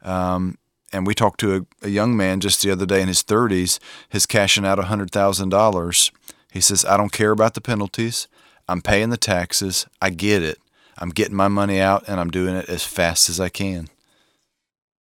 Um, 0.02 0.58
and 0.92 1.06
we 1.06 1.14
talked 1.14 1.40
to 1.40 1.56
a, 1.82 1.86
a, 1.86 1.90
young 1.90 2.16
man 2.16 2.40
just 2.40 2.62
the 2.62 2.70
other 2.70 2.86
day 2.86 3.02
in 3.02 3.08
his 3.08 3.22
30s, 3.22 3.78
He's 4.08 4.26
cashing 4.26 4.64
out 4.64 4.78
$100,000. 4.78 6.10
He 6.50 6.60
says, 6.60 6.84
I 6.84 6.96
don't 6.96 7.12
care 7.12 7.30
about 7.30 7.54
the 7.54 7.60
penalties. 7.60 8.26
I'm 8.68 8.80
paying 8.80 9.10
the 9.10 9.16
taxes. 9.16 9.86
I 10.00 10.10
get 10.10 10.42
it. 10.42 10.58
I'm 10.96 11.10
getting 11.10 11.36
my 11.36 11.48
money 11.48 11.80
out 11.80 12.04
and 12.08 12.18
I'm 12.18 12.30
doing 12.30 12.54
it 12.54 12.68
as 12.68 12.84
fast 12.84 13.28
as 13.28 13.38
I 13.38 13.48
can. 13.48 13.88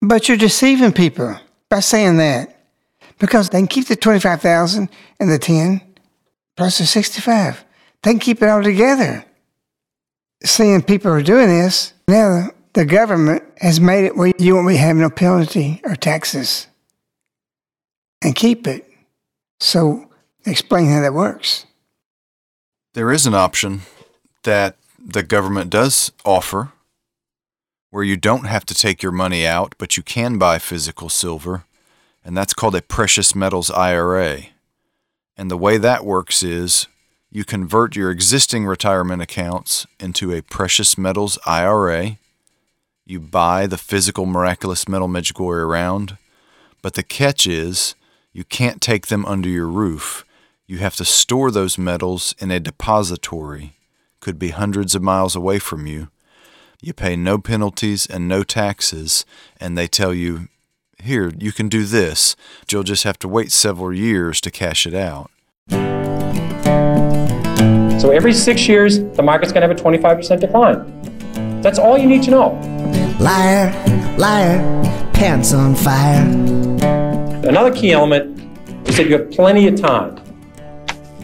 But 0.00 0.28
you're 0.28 0.36
deceiving 0.36 0.92
people 0.92 1.36
by 1.68 1.80
saying 1.80 2.18
that 2.18 2.54
because 3.18 3.50
they 3.50 3.58
can 3.58 3.66
keep 3.66 3.86
the 3.86 3.96
25,000 3.96 4.88
and 5.18 5.30
the 5.30 5.38
10 5.38 5.80
plus 6.56 6.78
the 6.78 6.86
65. 6.86 7.64
They 8.02 8.10
can 8.12 8.20
keep 8.20 8.42
it 8.42 8.48
all 8.48 8.62
together. 8.62 9.24
Seeing 10.44 10.82
people 10.82 11.10
are 11.10 11.22
doing 11.22 11.48
this, 11.48 11.92
now 12.06 12.50
the 12.74 12.84
government 12.84 13.42
has 13.60 13.80
made 13.80 14.04
it 14.04 14.16
where 14.16 14.32
you 14.38 14.54
won't 14.54 14.68
be 14.68 14.76
having 14.76 15.02
no 15.02 15.10
penalty 15.10 15.80
or 15.84 15.96
taxes 15.96 16.68
and 18.22 18.34
keep 18.34 18.66
it. 18.66 18.88
So 19.60 20.10
explain 20.46 20.88
how 20.88 21.00
that 21.00 21.14
works. 21.14 21.66
There 22.94 23.12
is 23.12 23.26
an 23.26 23.34
option 23.34 23.82
that 24.44 24.76
the 24.98 25.22
government 25.22 25.70
does 25.70 26.12
offer 26.24 26.72
where 27.90 28.04
you 28.04 28.16
don't 28.16 28.44
have 28.44 28.66
to 28.66 28.74
take 28.74 29.02
your 29.02 29.12
money 29.12 29.46
out, 29.46 29.74
but 29.78 29.96
you 29.96 30.02
can 30.02 30.38
buy 30.38 30.58
physical 30.58 31.08
silver, 31.08 31.64
and 32.24 32.36
that's 32.36 32.54
called 32.54 32.74
a 32.74 32.82
precious 32.82 33.34
metals 33.34 33.70
IRA. 33.70 34.42
And 35.36 35.50
the 35.50 35.56
way 35.56 35.78
that 35.78 36.04
works 36.04 36.42
is 36.42 36.86
you 37.30 37.44
convert 37.44 37.96
your 37.96 38.10
existing 38.10 38.66
retirement 38.66 39.22
accounts 39.22 39.86
into 40.00 40.32
a 40.32 40.42
precious 40.42 40.96
metals 40.96 41.38
IRA. 41.46 42.18
You 43.06 43.20
buy 43.20 43.66
the 43.66 43.78
physical 43.78 44.26
miraculous 44.26 44.88
metal 44.88 45.08
Medjugorje 45.08 45.62
around. 45.62 46.18
but 46.80 46.94
the 46.94 47.02
catch 47.02 47.46
is 47.46 47.94
you 48.32 48.44
can't 48.44 48.80
take 48.80 49.08
them 49.08 49.26
under 49.26 49.48
your 49.48 49.66
roof. 49.66 50.24
You 50.66 50.78
have 50.78 50.96
to 50.96 51.04
store 51.04 51.50
those 51.50 51.76
metals 51.76 52.34
in 52.38 52.50
a 52.50 52.60
depository, 52.60 53.74
could 54.20 54.38
be 54.38 54.50
hundreds 54.50 54.94
of 54.94 55.02
miles 55.02 55.34
away 55.34 55.58
from 55.58 55.86
you 55.86 56.08
you 56.80 56.92
pay 56.92 57.16
no 57.16 57.38
penalties 57.38 58.06
and 58.06 58.28
no 58.28 58.44
taxes, 58.44 59.24
and 59.60 59.76
they 59.76 59.88
tell 59.88 60.14
you, 60.14 60.48
here, 61.02 61.32
you 61.38 61.52
can 61.52 61.68
do 61.68 61.84
this. 61.84 62.36
You'll 62.70 62.82
just 62.82 63.04
have 63.04 63.18
to 63.20 63.28
wait 63.28 63.52
several 63.52 63.92
years 63.92 64.40
to 64.42 64.50
cash 64.50 64.86
it 64.86 64.94
out. 64.94 65.30
So 67.98 68.10
every 68.12 68.32
six 68.32 68.68
years, 68.68 69.00
the 69.00 69.24
market's 69.24 69.50
going 69.50 69.62
to 69.62 69.68
have 69.68 69.76
a 69.76 69.82
25% 69.82 70.38
decline. 70.38 71.60
That's 71.60 71.80
all 71.80 71.98
you 71.98 72.06
need 72.06 72.22
to 72.22 72.30
know. 72.30 72.50
Liar, 73.18 73.72
liar, 74.16 74.60
pants 75.12 75.52
on 75.52 75.74
fire. 75.74 76.22
Another 77.44 77.74
key 77.74 77.90
element 77.90 78.38
is 78.88 78.96
that 78.98 79.08
you 79.08 79.18
have 79.18 79.32
plenty 79.32 79.66
of 79.66 79.74
time. 79.74 80.14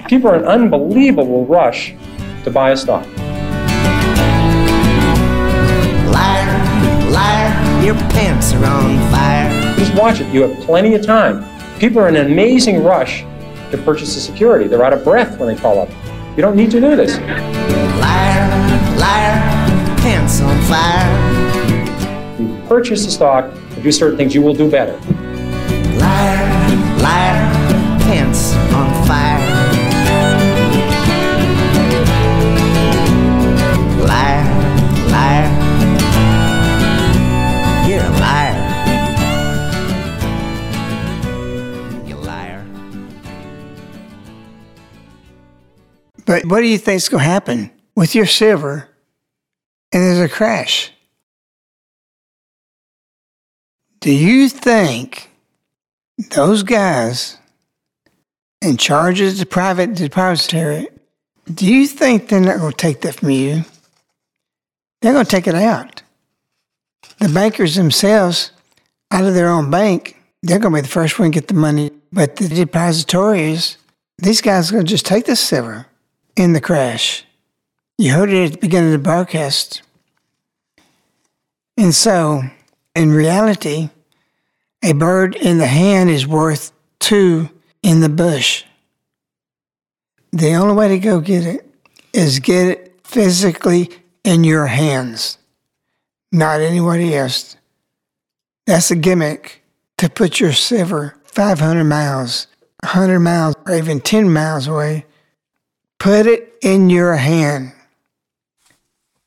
People 0.08 0.30
are 0.30 0.34
in 0.34 0.42
an 0.42 0.48
unbelievable 0.48 1.46
rush 1.46 1.94
to 2.42 2.50
buy 2.50 2.70
a 2.70 2.76
stock. 2.76 3.06
Liar, 6.10 7.10
liar, 7.12 7.84
your 7.84 7.94
pants 8.10 8.52
are 8.52 8.64
on 8.64 8.98
fire. 9.12 9.76
Just 9.76 9.94
watch 9.94 10.20
it. 10.20 10.26
You 10.34 10.42
have 10.48 10.58
plenty 10.64 10.94
of 10.94 11.06
time. 11.06 11.44
People 11.78 12.00
are 12.00 12.08
in 12.08 12.16
an 12.16 12.26
amazing 12.32 12.82
rush 12.82 13.22
to 13.70 13.78
purchase 13.84 14.16
a 14.16 14.20
security. 14.20 14.66
They're 14.66 14.84
out 14.84 14.92
of 14.92 15.04
breath 15.04 15.38
when 15.38 15.54
they 15.54 15.60
call 15.60 15.78
up. 15.78 15.88
You 16.36 16.42
don't 16.42 16.56
need 16.56 16.72
to 16.72 16.80
do 16.80 16.96
this. 16.96 17.16
Liar, 17.16 18.48
liar, 18.98 19.96
pants 19.98 20.40
on 20.40 20.60
fire. 20.62 22.40
You 22.40 22.60
purchase 22.66 23.04
the 23.04 23.12
stock 23.12 23.44
and 23.54 23.82
do 23.84 23.92
certain 23.92 24.16
things, 24.16 24.34
you 24.34 24.42
will 24.42 24.54
do 24.54 24.68
better. 24.68 24.98
But 46.26 46.46
what 46.46 46.60
do 46.60 46.66
you 46.66 46.78
think 46.78 46.96
is 46.96 47.08
going 47.08 47.22
to 47.22 47.28
happen 47.28 47.70
with 47.94 48.14
your 48.14 48.26
silver 48.26 48.88
and 49.92 50.02
there's 50.02 50.18
a 50.18 50.28
crash? 50.28 50.90
Do 54.00 54.12
you 54.12 54.48
think 54.48 55.30
those 56.30 56.62
guys 56.62 57.38
in 58.64 58.76
charge 58.76 59.20
of 59.20 59.38
the 59.38 59.46
private 59.46 59.94
depository, 59.94 60.88
do 61.52 61.66
you 61.66 61.86
think 61.86 62.28
they're 62.28 62.40
not 62.40 62.58
going 62.58 62.72
to 62.72 62.76
take 62.76 63.02
that 63.02 63.16
from 63.16 63.30
you? 63.30 63.62
They're 65.00 65.12
going 65.12 65.24
to 65.24 65.30
take 65.30 65.46
it 65.46 65.54
out. 65.54 66.02
The 67.18 67.28
bankers 67.28 67.74
themselves, 67.74 68.52
out 69.10 69.24
of 69.24 69.34
their 69.34 69.50
own 69.50 69.70
bank, 69.70 70.16
they're 70.42 70.58
going 70.58 70.72
to 70.74 70.78
be 70.78 70.82
the 70.82 70.88
first 70.88 71.18
one 71.18 71.30
to 71.30 71.34
get 71.34 71.48
the 71.48 71.54
money. 71.54 71.90
But 72.10 72.36
the 72.36 72.48
depositories, 72.48 73.76
these 74.18 74.40
guys 74.40 74.70
are 74.70 74.74
going 74.74 74.86
to 74.86 74.90
just 74.90 75.06
take 75.06 75.26
the 75.26 75.36
silver 75.36 75.86
in 76.36 76.52
the 76.52 76.60
crash. 76.60 77.24
You 77.98 78.12
heard 78.12 78.30
it 78.30 78.44
at 78.46 78.52
the 78.52 78.58
beginning 78.58 78.92
of 78.92 79.00
the 79.00 79.04
broadcast. 79.04 79.82
And 81.76 81.94
so, 81.94 82.42
in 82.94 83.12
reality, 83.12 83.90
a 84.82 84.92
bird 84.92 85.36
in 85.36 85.58
the 85.58 85.66
hand 85.66 86.10
is 86.10 86.26
worth 86.26 86.72
two 86.98 87.50
in 87.82 88.00
the 88.00 88.08
bush. 88.08 88.64
The 90.32 90.54
only 90.54 90.74
way 90.74 90.88
to 90.88 90.98
go 90.98 91.20
get 91.20 91.44
it 91.44 91.68
is 92.12 92.40
get 92.40 92.66
it 92.66 93.00
physically 93.04 93.90
in 94.24 94.42
your 94.42 94.66
hands, 94.66 95.38
not 96.32 96.60
anybody 96.60 97.14
else. 97.14 97.56
That's 98.66 98.90
a 98.90 98.96
gimmick 98.96 99.62
to 99.98 100.08
put 100.08 100.40
your 100.40 100.52
silver 100.52 101.16
500 101.24 101.84
miles, 101.84 102.46
100 102.82 103.20
miles, 103.20 103.54
or 103.66 103.76
even 103.76 104.00
10 104.00 104.32
miles 104.32 104.66
away 104.66 105.04
Put 106.04 106.26
it 106.26 106.52
in 106.60 106.90
your 106.90 107.14
hand. 107.14 107.72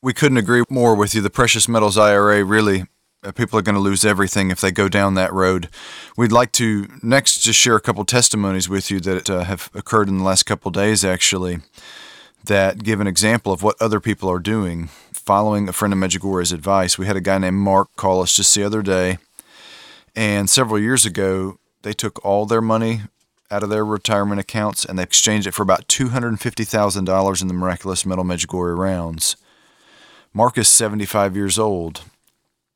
We 0.04 0.14
couldn't 0.14 0.38
agree 0.38 0.62
more 0.70 0.94
with 0.94 1.16
you. 1.16 1.22
The 1.22 1.32
precious 1.32 1.68
metals 1.68 1.98
IRA 1.98 2.44
really 2.44 2.86
uh, 3.24 3.32
people 3.32 3.58
are 3.58 3.64
going 3.64 3.74
to 3.74 3.82
lose 3.82 4.06
everything 4.06 4.52
if 4.52 4.62
they 4.62 4.70
go 4.70 4.88
down 4.88 5.16
that 5.16 5.34
road. 5.34 5.70
We'd 6.16 6.32
like 6.32 6.52
to 6.52 6.88
next 7.02 7.40
just 7.40 7.58
share 7.58 7.76
a 7.76 7.82
couple 7.82 8.06
testimonies 8.06 8.70
with 8.70 8.92
you 8.92 9.00
that 9.00 9.28
uh, 9.28 9.46
have 9.46 9.72
occurred 9.74 10.08
in 10.08 10.20
the 10.20 10.24
last 10.24 10.44
couple 10.44 10.70
days, 10.70 11.04
actually, 11.04 11.62
that 12.46 12.84
give 12.84 13.02
an 13.02 13.08
example 13.08 13.52
of 13.52 13.64
what 13.64 13.82
other 13.82 14.00
people 14.00 14.30
are 14.30 14.38
doing. 14.38 14.90
Following 15.12 15.68
a 15.68 15.74
friend 15.74 15.94
of 15.94 15.98
Medjugorje's 15.98 16.52
advice, 16.52 16.96
we 16.96 17.08
had 17.08 17.18
a 17.18 17.22
guy 17.22 17.40
named 17.40 17.58
Mark 17.58 17.90
call 17.96 18.22
us 18.22 18.36
just 18.36 18.54
the 18.54 18.64
other 18.64 18.84
day, 18.84 19.18
and 20.16 20.48
several 20.48 20.80
years 20.80 21.08
ago, 21.08 21.58
they 21.82 21.94
took 21.94 22.24
all 22.24 22.46
their 22.46 22.62
money 22.62 23.02
out 23.50 23.64
of 23.64 23.70
their 23.70 23.86
retirement 23.86 24.40
accounts 24.40 24.84
and 24.84 25.00
they 25.00 25.04
exchanged 25.04 25.48
it 25.48 25.54
for 25.54 25.64
about 25.64 25.88
$250,000 25.88 27.42
in 27.42 27.48
the 27.48 27.54
miraculous 27.54 28.06
metal 28.06 28.24
Medjugorje 28.24 28.78
rounds. 28.78 29.38
Mark 30.34 30.58
is 30.58 30.68
75 30.68 31.36
years 31.36 31.58
old, 31.58 32.02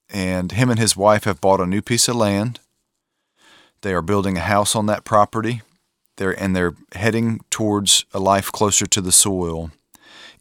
and 0.09 0.51
him 0.51 0.69
and 0.69 0.79
his 0.79 0.97
wife 0.97 1.25
have 1.25 1.41
bought 1.41 1.59
a 1.59 1.65
new 1.65 1.81
piece 1.81 2.07
of 2.07 2.15
land. 2.15 2.59
They 3.81 3.93
are 3.93 4.01
building 4.01 4.37
a 4.37 4.41
house 4.41 4.75
on 4.75 4.85
that 4.87 5.03
property. 5.03 5.61
They're, 6.17 6.39
and 6.39 6.55
they're 6.55 6.75
heading 6.93 7.41
towards 7.49 8.05
a 8.13 8.19
life 8.19 8.51
closer 8.51 8.85
to 8.85 9.01
the 9.01 9.11
soil. 9.11 9.71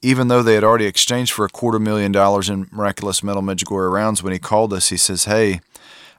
Even 0.03 0.29
though 0.29 0.43
they 0.43 0.55
had 0.55 0.65
already 0.65 0.87
exchanged 0.87 1.33
for 1.33 1.45
a 1.45 1.51
quarter 1.51 1.79
million 1.79 2.11
dollars 2.11 2.49
in 2.49 2.69
miraculous 2.71 3.23
metal 3.23 3.43
Medjugorje 3.43 3.93
rounds, 3.93 4.23
when 4.23 4.33
he 4.33 4.39
called 4.39 4.73
us, 4.73 4.89
he 4.89 4.97
says, 4.97 5.25
Hey, 5.25 5.61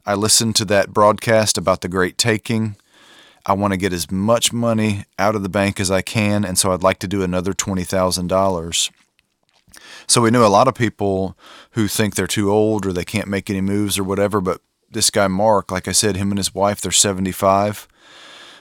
I 0.05 0.13
listened 0.13 0.55
to 0.57 0.65
that 0.65 0.93
broadcast 0.93 1.57
about 1.57 1.81
the 1.81 1.89
great 1.89 2.17
taking. 2.17 2.75
I 3.45 3.53
want 3.53 3.73
to 3.73 3.77
get 3.77 3.93
as 3.93 4.11
much 4.11 4.53
money 4.53 5.05
out 5.17 5.35
of 5.35 5.43
the 5.43 5.49
bank 5.49 5.79
as 5.79 5.89
I 5.89 6.01
can, 6.01 6.45
and 6.45 6.57
so 6.57 6.71
I'd 6.71 6.83
like 6.83 6.99
to 6.99 7.07
do 7.07 7.23
another 7.23 7.53
$20,000. 7.53 8.91
So 10.07 10.21
we 10.21 10.31
knew 10.31 10.45
a 10.45 10.47
lot 10.47 10.67
of 10.67 10.75
people 10.75 11.37
who 11.71 11.87
think 11.87 12.15
they're 12.15 12.27
too 12.27 12.51
old 12.51 12.85
or 12.85 12.93
they 12.93 13.05
can't 13.05 13.27
make 13.27 13.49
any 13.49 13.61
moves 13.61 13.97
or 13.97 14.03
whatever, 14.03 14.41
but 14.41 14.61
this 14.89 15.09
guy 15.09 15.27
Mark, 15.27 15.71
like 15.71 15.87
I 15.87 15.93
said, 15.93 16.17
him 16.17 16.31
and 16.31 16.37
his 16.37 16.53
wife, 16.53 16.81
they're 16.81 16.91
75. 16.91 17.87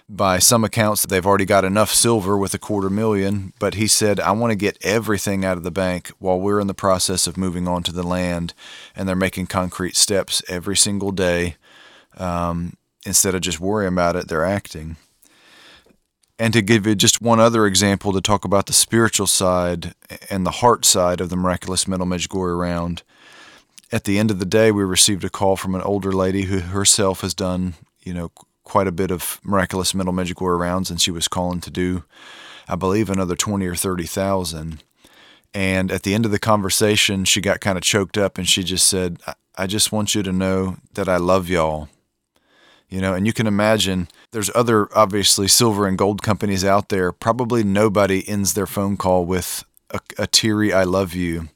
By 0.09 0.41
some 0.41 0.65
accounts, 0.65 1.07
they've 1.07 1.27
already 1.27 1.45
got 1.45 1.65
enough 1.65 1.91
silver 1.93 2.37
with 2.37 2.53
a 2.53 2.59
quarter 2.59 2.91
million, 2.91 3.53
but 3.61 3.75
he 3.75 3.87
said, 3.87 4.19
I 4.19 4.33
want 4.33 4.51
to 4.51 4.57
get 4.57 4.77
everything 4.83 5.45
out 5.45 5.57
of 5.57 5.63
the 5.63 5.71
bank 5.71 6.09
while 6.19 6.41
we're 6.41 6.59
in 6.59 6.67
the 6.67 6.75
process 6.75 7.29
of 7.29 7.37
moving 7.37 7.69
on 7.69 7.85
to 7.85 7.93
the 7.93 8.03
land. 8.03 8.53
And 8.97 9.09
they're 9.09 9.15
making 9.15 9.47
concrete 9.47 9.97
steps 9.97 10.43
every 10.49 10.77
single 10.77 11.13
day. 11.13 11.57
Um, 12.17 12.75
instead 13.05 13.35
of 13.35 13.41
just 13.41 13.61
worrying 13.61 13.93
about 13.93 14.17
it, 14.17 14.29
they're 14.29 14.45
acting. 14.45 14.97
And 16.39 16.55
to 16.55 16.63
give 16.63 16.87
you 16.87 16.95
just 16.95 17.21
one 17.21 17.39
other 17.39 17.67
example 17.67 18.13
to 18.13 18.21
talk 18.21 18.47
about 18.47 18.67
the 18.67 18.73
spiritual 18.73 19.27
side 19.27 19.95
and 20.31 20.47
the 20.47 20.51
heart 20.51 20.87
side 20.87 21.21
of 21.21 21.29
the 21.29 21.37
miraculous 21.37 21.87
metal 21.87 22.07
Medjugorje 22.07 22.59
round, 22.59 23.03
at 23.93 24.05
the 24.05 24.19
end 24.19 24.31
of 24.31 24.39
the 24.39 24.47
day, 24.47 24.73
we 24.73 24.83
received 24.83 25.25
a 25.25 25.31
call 25.31 25.57
from 25.57 25.75
an 25.75 25.83
older 25.83 26.13
lady 26.13 26.43
who 26.43 26.61
herself 26.61 27.21
has 27.21 27.35
done, 27.35 27.75
you 28.03 28.15
know, 28.15 28.31
quite 28.65 28.87
a 28.87 28.93
bit 28.93 29.11
of 29.11 29.41
miraculous 29.43 29.95
metal 29.95 30.13
Medjugorje 30.13 30.59
rounds, 30.59 30.91
and 30.91 31.01
she 31.01 31.11
was 31.11 31.29
calling 31.29 31.61
to 31.61 31.71
do, 31.71 32.05
I 32.69 32.77
believe, 32.77 33.11
another 33.11 33.37
twenty 33.37 33.67
or 33.67 33.75
thirty 33.75 34.07
thousand. 34.07 34.83
And 35.53 35.91
at 35.91 36.05
the 36.05 36.15
end 36.15 36.25
of 36.25 36.31
the 36.31 36.39
conversation, 36.39 37.25
she 37.25 37.41
got 37.41 37.61
kind 37.61 37.77
of 37.77 37.83
choked 37.83 38.17
up, 38.17 38.39
and 38.39 38.49
she 38.49 38.63
just 38.63 38.87
said, 38.87 39.19
"I 39.59 39.67
just 39.67 39.93
want 39.93 40.15
you 40.15 40.23
to 40.23 40.33
know 40.33 40.77
that 40.95 41.09
I 41.09 41.17
love 41.17 41.49
y'all." 41.49 41.89
You 42.91 43.01
know 43.01 43.15
and 43.15 43.27
you 43.27 43.33
can 43.33 43.47
imagine 43.47 44.09
there's 44.33 44.51
other 44.55 44.89
obviously 44.97 45.49
silver 45.49 45.87
and 45.87 45.97
gold 45.97 46.23
companies 46.23 46.65
out 46.65 46.91
there. 46.91 47.13
Probably 47.13 47.65
nobody 47.65 48.29
ends 48.29 48.55
their 48.55 48.67
phone 48.67 48.97
call 48.97 49.25
with 49.25 49.65
a, 49.91 50.01
a, 50.19 50.27
teary 50.27 50.73
i 50.73 50.85
love 50.85 51.15
you. 51.15 51.49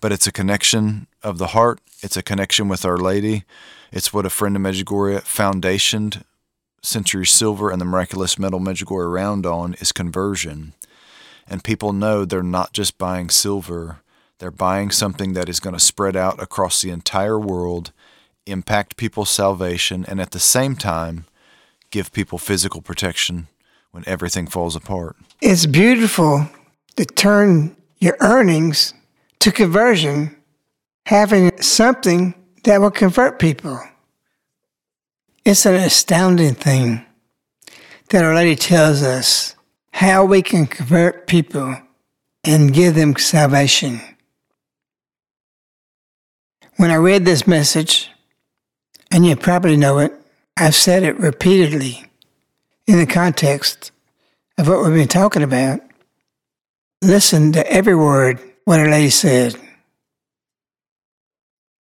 But 0.00 0.12
it's 0.12 0.26
a 0.26 0.32
connection 0.32 1.06
of 1.22 1.38
the 1.38 1.48
heart. 1.48 1.80
It's 2.02 2.16
a 2.16 2.22
connection 2.22 2.68
with 2.68 2.84
our 2.84 2.98
lady. 2.98 3.44
It's 3.92 4.12
what 4.12 4.26
a 4.26 4.30
friend 4.30 4.56
of 4.56 4.62
medjugorje 4.62 5.22
foundationed 5.22 6.22
century 6.82 7.26
silver 7.26 7.70
and 7.70 7.80
the 7.80 7.84
miraculous 7.84 8.38
metal 8.38 8.60
medjugorje 8.60 9.12
round 9.12 9.46
on 9.46 9.74
is 9.74 9.92
conversion. 9.92 10.72
And 11.46 11.64
people 11.64 11.92
know 11.92 12.24
they're 12.24 12.42
not 12.42 12.72
just 12.72 12.96
buying 12.96 13.28
silver. 13.28 14.00
They're 14.38 14.50
buying 14.50 14.90
something 14.90 15.32
that 15.34 15.48
is 15.48 15.60
going 15.60 15.74
to 15.74 15.80
spread 15.80 16.16
out 16.16 16.40
across 16.42 16.80
the 16.80 16.90
entire 16.90 17.38
world 17.38 17.92
impact 18.46 18.96
people's 18.96 19.30
salvation, 19.30 20.04
and 20.08 20.20
at 20.20 20.30
the 20.30 20.40
same 20.40 20.76
time, 20.76 21.24
give 21.90 22.12
people 22.12 22.38
physical 22.38 22.80
protection 22.82 23.48
when 23.90 24.04
everything 24.06 24.46
falls 24.46 24.76
apart. 24.76 25.16
It's 25.40 25.66
beautiful 25.66 26.48
to 26.96 27.04
turn 27.04 27.76
your 27.98 28.16
earnings 28.20 28.94
to 29.40 29.50
conversion, 29.50 30.36
having 31.06 31.60
something 31.60 32.34
that 32.64 32.80
will 32.80 32.90
convert 32.90 33.38
people. 33.38 33.80
It's 35.44 35.64
an 35.66 35.74
astounding 35.74 36.54
thing 36.54 37.04
that 38.10 38.24
Our 38.24 38.34
Lady 38.34 38.56
tells 38.56 39.02
us 39.02 39.56
how 39.92 40.24
we 40.24 40.42
can 40.42 40.66
convert 40.66 41.26
people 41.26 41.76
and 42.44 42.72
give 42.72 42.94
them 42.94 43.16
salvation. 43.16 44.00
When 46.76 46.90
I 46.90 46.96
read 46.96 47.24
this 47.24 47.46
message, 47.46 48.09
and 49.10 49.26
you 49.26 49.36
probably 49.36 49.76
know 49.76 49.98
it. 49.98 50.12
I've 50.56 50.74
said 50.74 51.02
it 51.02 51.18
repeatedly 51.18 52.04
in 52.86 52.98
the 52.98 53.06
context 53.06 53.92
of 54.58 54.68
what 54.68 54.84
we've 54.84 54.94
been 54.94 55.08
talking 55.08 55.42
about. 55.42 55.80
Listen 57.02 57.52
to 57.52 57.72
every 57.72 57.94
word 57.94 58.40
what 58.64 58.78
Our 58.78 58.90
Lady 58.90 59.10
said. 59.10 59.56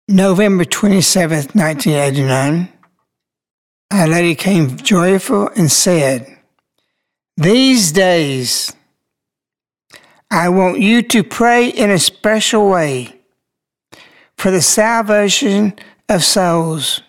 November 0.09 0.65
27th, 0.65 1.55
1989, 1.55 2.69
Our 3.93 4.09
Lady 4.09 4.35
came 4.35 4.77
joyful 4.77 5.49
and 5.57 5.71
said, 5.71 6.39
These 7.37 7.93
days, 7.93 8.73
I 10.31 10.49
want 10.49 10.81
you 10.81 11.03
to 11.03 11.25
pray 11.25 11.69
in 11.69 11.91
a 11.91 11.99
special 11.99 12.69
way 12.69 13.21
for 14.37 14.51
the 14.51 14.63
salvation 14.63 15.75
of 16.11 16.25
souls. 16.25 17.03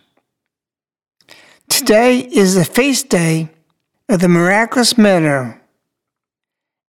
Today 1.68 2.20
is 2.20 2.54
the 2.54 2.64
feast 2.64 3.10
day 3.10 3.49
of 4.08 4.22
the 4.22 4.30
miraculous 4.30 4.95
medal, 4.95 5.56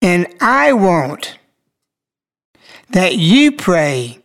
and 0.01 0.28
I 0.41 0.74
want 0.74 1.39
that 2.89 3.16
you 3.16 3.53
pray 3.53 4.20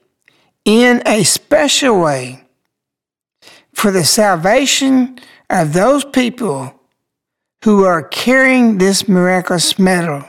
in 0.64 1.00
a 1.06 1.22
special 1.22 2.00
way 2.00 2.44
for 3.72 3.92
the 3.92 4.04
salvation 4.04 5.20
of 5.48 5.72
those 5.72 6.04
people 6.04 6.74
who 7.62 7.84
are 7.84 8.02
carrying 8.02 8.78
this 8.78 9.06
miraculous 9.06 9.78
medal. 9.78 10.24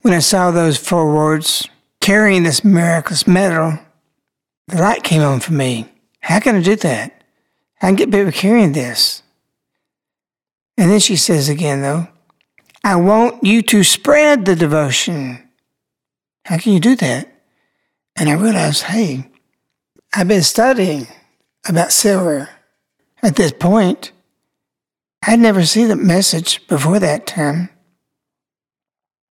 When 0.00 0.12
I 0.12 0.18
saw 0.18 0.50
those 0.50 0.76
four 0.76 1.14
words, 1.14 1.68
carrying 2.00 2.42
this 2.42 2.64
miraculous 2.64 3.28
medal, 3.28 3.78
the 4.68 4.80
light 4.80 5.02
came 5.02 5.22
on 5.22 5.40
for 5.40 5.52
me. 5.52 5.88
How 6.20 6.40
can 6.40 6.56
I 6.56 6.62
do 6.62 6.76
that? 6.76 7.22
I 7.82 7.88
can 7.88 7.96
get 7.96 8.10
people 8.10 8.32
carrying 8.32 8.72
this. 8.72 9.22
And 10.76 10.90
then 10.90 11.00
she 11.00 11.16
says 11.16 11.48
again, 11.48 11.82
though, 11.82 12.08
I 12.82 12.96
want 12.96 13.44
you 13.44 13.62
to 13.62 13.84
spread 13.84 14.44
the 14.44 14.56
devotion. 14.56 15.48
How 16.44 16.58
can 16.58 16.72
you 16.72 16.80
do 16.80 16.96
that? 16.96 17.30
And 18.16 18.28
I 18.28 18.34
realized, 18.34 18.84
hey, 18.84 19.30
I've 20.14 20.28
been 20.28 20.42
studying 20.42 21.08
about 21.66 21.92
silver 21.92 22.48
at 23.22 23.36
this 23.36 23.52
point. 23.52 24.12
I'd 25.26 25.40
never 25.40 25.64
seen 25.64 25.88
the 25.88 25.96
message 25.96 26.66
before 26.68 26.98
that 26.98 27.26
time. 27.26 27.70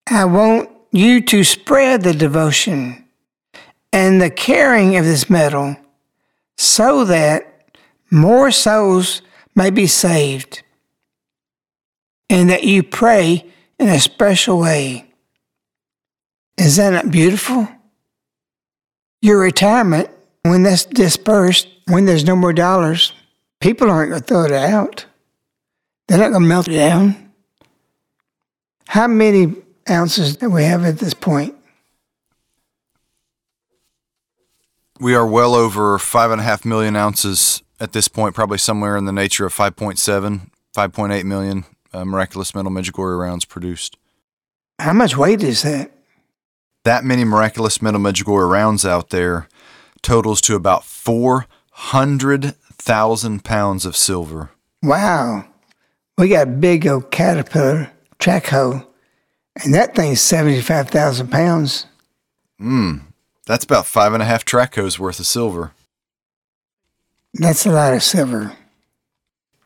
I 0.07 0.25
want 0.25 0.69
you 0.91 1.21
to 1.21 1.43
spread 1.43 2.01
the 2.01 2.13
devotion 2.13 3.04
and 3.95 4.21
the 4.21 4.29
carrying 4.29 4.97
of 4.97 5.05
this 5.05 5.29
medal 5.29 5.73
so 6.57 7.05
that 7.05 7.65
more 8.11 8.51
souls 8.51 9.21
may 9.55 9.69
be 9.69 9.87
saved 9.87 10.63
and 12.29 12.49
that 12.49 12.65
you 12.65 12.83
pray 12.83 13.45
in 13.79 13.87
a 13.87 13.99
special 14.01 14.59
way. 14.59 15.09
Is 16.57 16.75
that 16.75 16.89
not 16.89 17.09
beautiful? 17.09 17.69
Your 19.21 19.39
retirement, 19.39 20.09
when 20.41 20.63
that's 20.63 20.83
dispersed, 20.83 21.69
when 21.87 22.03
there's 22.03 22.25
no 22.25 22.35
more 22.35 22.51
dollars, 22.51 23.13
people 23.61 23.89
aren't 23.89 24.09
going 24.09 24.21
to 24.21 24.27
throw 24.27 24.43
it 24.43 24.51
out. 24.51 25.05
They're 26.09 26.17
not 26.17 26.31
going 26.31 26.43
to 26.43 26.49
melt 26.49 26.67
it 26.67 26.73
down. 26.73 27.31
How 28.89 29.07
many 29.07 29.55
ounces 29.89 30.35
do 30.35 30.49
we 30.49 30.65
have 30.65 30.83
at 30.83 30.99
this 30.99 31.13
point? 31.13 31.54
We 34.99 35.15
are 35.15 35.27
well 35.27 35.55
over 35.55 35.97
five 35.97 36.31
and 36.31 36.41
a 36.41 36.43
half 36.43 36.65
million 36.65 36.95
ounces 36.95 37.63
at 37.79 37.93
this 37.93 38.07
point, 38.07 38.33
probably 38.35 38.57
somewhere 38.57 38.97
in 38.97 39.05
the 39.05 39.11
nature 39.11 39.45
of 39.45 39.53
5.7, 39.53 40.49
5.8 40.75 41.23
million 41.25 41.65
uh, 41.93 42.05
miraculous 42.05 42.55
metal 42.55 42.71
Medjugorje 42.71 43.19
rounds 43.19 43.45
produced. 43.45 43.97
How 44.79 44.93
much 44.93 45.15
weight 45.17 45.43
is 45.43 45.61
that? 45.63 45.91
That 46.83 47.03
many 47.03 47.23
miraculous 47.23 47.81
metal 47.81 47.99
Medjugorje 47.99 48.47
rounds 48.49 48.85
out 48.85 49.09
there 49.09 49.49
totals 50.01 50.39
to 50.41 50.55
about 50.55 50.85
400,000 50.85 53.43
pounds 53.43 53.85
of 53.85 53.95
silver. 53.95 54.49
Wow. 54.83 55.45
We 56.17 56.27
got 56.29 56.47
a 56.47 56.51
big 56.51 56.87
old 56.87 57.11
Caterpillar 57.11 57.91
track 58.19 58.47
hoe, 58.47 58.87
and 59.63 59.73
that 59.73 59.95
thing's 59.95 60.21
75,000 60.21 61.29
pounds. 61.29 61.85
Hmm. 62.57 62.97
That's 63.45 63.63
about 63.63 63.85
five 63.85 64.13
and 64.13 64.23
a 64.23 64.25
half 64.25 64.43
track 64.43 64.75
hoes 64.75 64.99
worth 64.99 65.19
of 65.19 65.25
silver. 65.25 65.73
That's 67.33 67.65
a 67.65 67.71
lot 67.71 67.93
of 67.93 68.01
silver. 68.01 68.53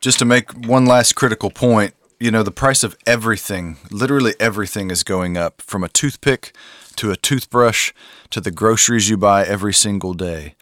Just 0.00 0.18
to 0.18 0.24
make 0.24 0.52
one 0.66 0.86
last 0.86 1.14
critical 1.14 1.50
point, 1.50 1.94
you 2.18 2.30
know, 2.30 2.42
the 2.42 2.50
price 2.50 2.82
of 2.82 2.96
everything, 3.06 3.78
literally 3.90 4.34
everything, 4.38 4.90
is 4.90 5.02
going 5.02 5.36
up 5.36 5.62
from 5.62 5.82
a 5.82 5.88
toothpick 5.88 6.54
to 6.96 7.10
a 7.10 7.16
toothbrush 7.16 7.92
to 8.28 8.40
the 8.40 8.50
groceries 8.50 9.08
you 9.08 9.16
buy 9.16 9.44
every 9.44 9.72
single 9.72 10.12
day. 10.12 10.54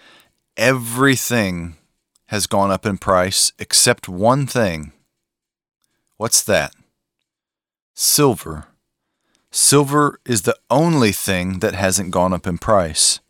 Everything 0.57 1.77
has 2.27 2.47
gone 2.47 2.71
up 2.71 2.87
in 2.87 2.99
price 2.99 3.53
except 3.59 4.09
one 4.09 4.47
thing. 4.47 4.93
What's 6.16 6.43
that? 6.45 6.75
Silver. 7.95 8.68
Silver 9.51 10.20
is 10.26 10.42
the 10.42 10.57
only 10.70 11.11
thing 11.12 11.61
that 11.61 11.74
hasn't 11.74 12.11
gone 12.11 12.34
up 12.34 12.46
in 12.46 12.59
price. 12.59 13.20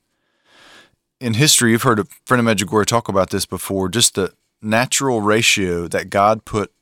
In 1.20 1.34
history, 1.34 1.70
you've 1.70 1.82
heard 1.82 2.00
a 2.00 2.06
friend 2.24 2.46
of 2.46 2.56
Medjugorje 2.56 2.86
talk 2.86 3.08
about 3.08 3.30
this 3.30 3.46
before, 3.46 3.88
just 3.88 4.14
the 4.14 4.32
natural 4.60 5.20
ratio 5.20 5.86
that 5.88 6.10
God 6.10 6.44
put 6.44 6.72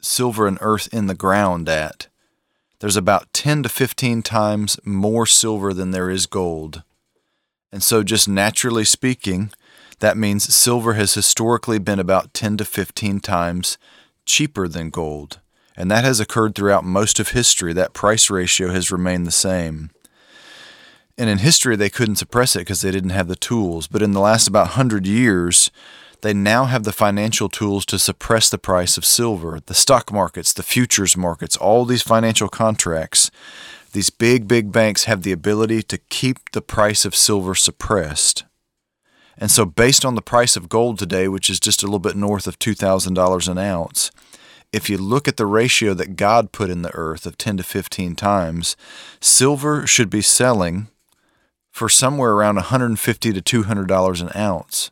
silver 0.00 0.46
and 0.46 0.58
earth 0.60 0.88
in 0.92 1.06
the 1.06 1.14
ground 1.14 1.68
at. 1.68 2.08
There's 2.80 2.96
about 2.96 3.32
10 3.32 3.62
to 3.64 3.68
15 3.68 4.22
times 4.22 4.80
more 4.84 5.26
silver 5.26 5.72
than 5.72 5.90
there 5.92 6.10
is 6.10 6.26
gold. 6.26 6.82
And 7.70 7.82
so, 7.82 8.02
just 8.02 8.28
naturally 8.28 8.84
speaking, 8.84 9.50
that 10.00 10.16
means 10.16 10.52
silver 10.52 10.94
has 10.94 11.14
historically 11.14 11.78
been 11.78 12.00
about 12.00 12.34
10 12.34 12.56
to 12.56 12.64
15 12.64 13.20
times 13.20 13.78
cheaper 14.24 14.66
than 14.66 14.90
gold 14.90 15.38
and 15.80 15.90
that 15.90 16.04
has 16.04 16.20
occurred 16.20 16.54
throughout 16.54 16.84
most 16.84 17.18
of 17.18 17.30
history. 17.30 17.72
That 17.72 17.94
price 17.94 18.28
ratio 18.28 18.70
has 18.70 18.92
remained 18.92 19.26
the 19.26 19.30
same. 19.30 19.88
And 21.16 21.30
in 21.30 21.38
history, 21.38 21.74
they 21.74 21.88
couldn't 21.88 22.16
suppress 22.16 22.54
it 22.54 22.60
because 22.60 22.82
they 22.82 22.90
didn't 22.90 23.10
have 23.10 23.28
the 23.28 23.34
tools. 23.34 23.86
But 23.86 24.02
in 24.02 24.12
the 24.12 24.20
last 24.20 24.46
about 24.46 24.66
100 24.66 25.06
years, 25.06 25.70
they 26.20 26.34
now 26.34 26.66
have 26.66 26.84
the 26.84 26.92
financial 26.92 27.48
tools 27.48 27.86
to 27.86 27.98
suppress 27.98 28.50
the 28.50 28.58
price 28.58 28.98
of 28.98 29.06
silver. 29.06 29.58
The 29.64 29.72
stock 29.72 30.12
markets, 30.12 30.52
the 30.52 30.62
futures 30.62 31.16
markets, 31.16 31.56
all 31.56 31.86
these 31.86 32.02
financial 32.02 32.50
contracts, 32.50 33.30
these 33.92 34.10
big, 34.10 34.46
big 34.46 34.72
banks 34.72 35.04
have 35.04 35.22
the 35.22 35.32
ability 35.32 35.82
to 35.84 35.96
keep 35.96 36.50
the 36.50 36.60
price 36.60 37.06
of 37.06 37.16
silver 37.16 37.54
suppressed. 37.54 38.44
And 39.38 39.50
so, 39.50 39.64
based 39.64 40.04
on 40.04 40.14
the 40.14 40.20
price 40.20 40.58
of 40.58 40.68
gold 40.68 40.98
today, 40.98 41.26
which 41.26 41.48
is 41.48 41.58
just 41.58 41.82
a 41.82 41.86
little 41.86 42.00
bit 42.00 42.16
north 42.16 42.46
of 42.46 42.58
$2,000 42.58 43.48
an 43.48 43.56
ounce, 43.56 44.10
if 44.72 44.88
you 44.88 44.98
look 44.98 45.26
at 45.26 45.36
the 45.36 45.46
ratio 45.46 45.94
that 45.94 46.16
God 46.16 46.52
put 46.52 46.70
in 46.70 46.82
the 46.82 46.94
earth 46.94 47.26
of 47.26 47.38
10 47.38 47.58
to 47.58 47.62
15 47.62 48.14
times, 48.14 48.76
silver 49.20 49.86
should 49.86 50.10
be 50.10 50.22
selling 50.22 50.88
for 51.70 51.88
somewhere 51.88 52.32
around 52.32 52.56
150 52.56 53.32
to 53.32 53.62
$200 53.62 54.20
an 54.20 54.30
ounce 54.36 54.90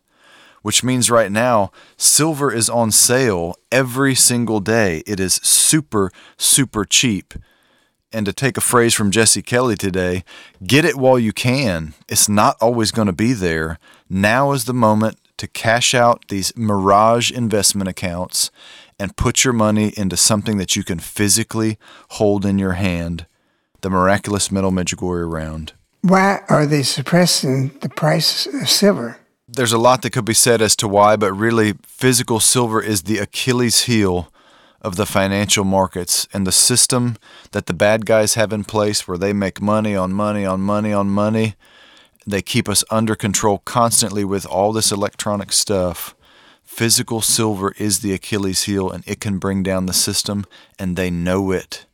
which 0.62 0.85
means 0.85 1.11
right 1.11 1.33
now 1.33 1.70
silver 1.97 2.53
is 2.53 2.68
on 2.68 2.91
sale 2.91 3.55
every 3.70 4.14
single 4.14 4.61
day. 4.61 5.03
It 5.07 5.20
is 5.20 5.35
super, 5.35 6.11
super 6.37 6.85
cheap. 6.85 7.35
And 8.12 8.24
to 8.26 8.33
take 8.33 8.57
a 8.57 8.62
phrase 8.62 8.95
from 8.95 9.11
Jesse 9.11 9.43
Kelly 9.43 9.76
today, 9.76 10.24
get 10.66 10.85
it 10.85 10.97
while 10.97 11.18
you 11.18 11.33
can. 11.33 11.95
It's 12.09 12.29
not 12.29 12.57
always 12.61 12.91
going 12.91 13.07
to 13.07 13.12
be 13.12 13.35
there. 13.35 13.79
Now 14.09 14.53
is 14.53 14.64
the 14.64 14.74
moment 14.74 15.18
to 15.37 15.47
cash 15.47 15.95
out 15.95 16.24
these 16.29 16.57
mirage 16.57 17.31
investment 17.31 17.89
accounts 17.89 18.51
and 18.99 19.16
put 19.16 19.44
your 19.44 19.53
money 19.53 19.92
into 19.96 20.16
something 20.16 20.59
that 20.59 20.76
you 20.76 20.84
can 20.84 20.99
physically 20.99 21.78
hold 22.11 22.44
in 22.44 22.59
your 22.59 22.72
hand 22.72 23.26
the 23.80 23.90
miraculous 23.90 24.51
metal 24.51 24.72
Medjugorje 24.72 25.30
round. 25.30 25.72
Why 26.03 26.40
are 26.49 26.66
they 26.66 26.82
suppressing 26.82 27.68
the 27.80 27.88
price 27.88 28.46
of 28.46 28.68
silver? 28.68 29.18
there's 29.49 29.72
a 29.72 29.78
lot 29.78 30.03
that 30.03 30.11
could 30.11 30.26
be 30.26 30.34
said 30.34 30.61
as 30.61 30.76
to 30.76 30.86
why, 30.86 31.16
but 31.16 31.32
really, 31.32 31.74
physical 31.82 32.38
silver 32.38 32.82
is 32.82 33.03
the 33.03 33.18
Achilles 33.18 33.84
heel 33.84 34.30
of 34.82 34.96
the 34.96 35.07
financial 35.07 35.64
markets 35.64 36.28
and 36.32 36.46
the 36.46 36.53
system 36.53 37.16
that 37.51 37.66
the 37.66 37.74
bad 37.74 38.07
guys 38.07 38.34
have 38.34 38.53
in 38.53 38.62
place 38.62 39.09
where 39.09 39.18
they 39.18 39.32
make 39.32 39.61
money 39.61 39.96
on 39.96 40.12
money 40.12 40.44
on 40.44 40.61
money 40.61 40.92
on 40.92 41.09
money. 41.09 41.55
They 42.26 42.42
keep 42.42 42.68
us 42.68 42.84
under 42.90 43.16
control 43.16 43.59
constantly 43.64 44.22
with 44.22 44.46
all 44.46 44.72
this 44.72 44.92
electronic 44.92 45.51
stuff. 45.51 46.14
Physical 46.79 47.20
silver 47.20 47.74
is 47.76 47.99
the 47.99 48.12
Achilles 48.12 48.62
heel 48.62 48.89
and 48.89 49.03
it 49.05 49.20
can 49.20 49.41
bring 49.41 49.64
down 49.64 49.87
the 49.87 49.93
system, 49.93 50.47
and 50.79 50.95
they 50.95 51.11
know 51.11 51.51
it. 51.51 51.87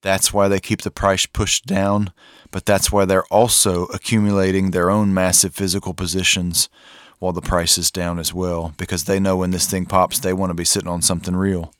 That's 0.00 0.32
why 0.32 0.48
they 0.48 0.58
keep 0.58 0.82
the 0.82 0.90
price 0.90 1.26
pushed 1.26 1.64
down, 1.64 2.12
but 2.50 2.66
that's 2.66 2.90
why 2.90 3.04
they're 3.04 3.26
also 3.26 3.84
accumulating 3.94 4.72
their 4.72 4.90
own 4.90 5.14
massive 5.14 5.54
physical 5.54 5.94
positions 5.94 6.68
while 7.20 7.32
the 7.32 7.40
price 7.40 7.78
is 7.78 7.92
down 7.92 8.18
as 8.18 8.34
well 8.34 8.74
because 8.78 9.04
they 9.04 9.20
know 9.20 9.36
when 9.36 9.52
this 9.52 9.70
thing 9.70 9.86
pops, 9.86 10.18
they 10.18 10.32
want 10.32 10.50
to 10.50 10.54
be 10.54 10.64
sitting 10.64 10.90
on 10.90 11.02
something 11.02 11.36
real. 11.36 11.72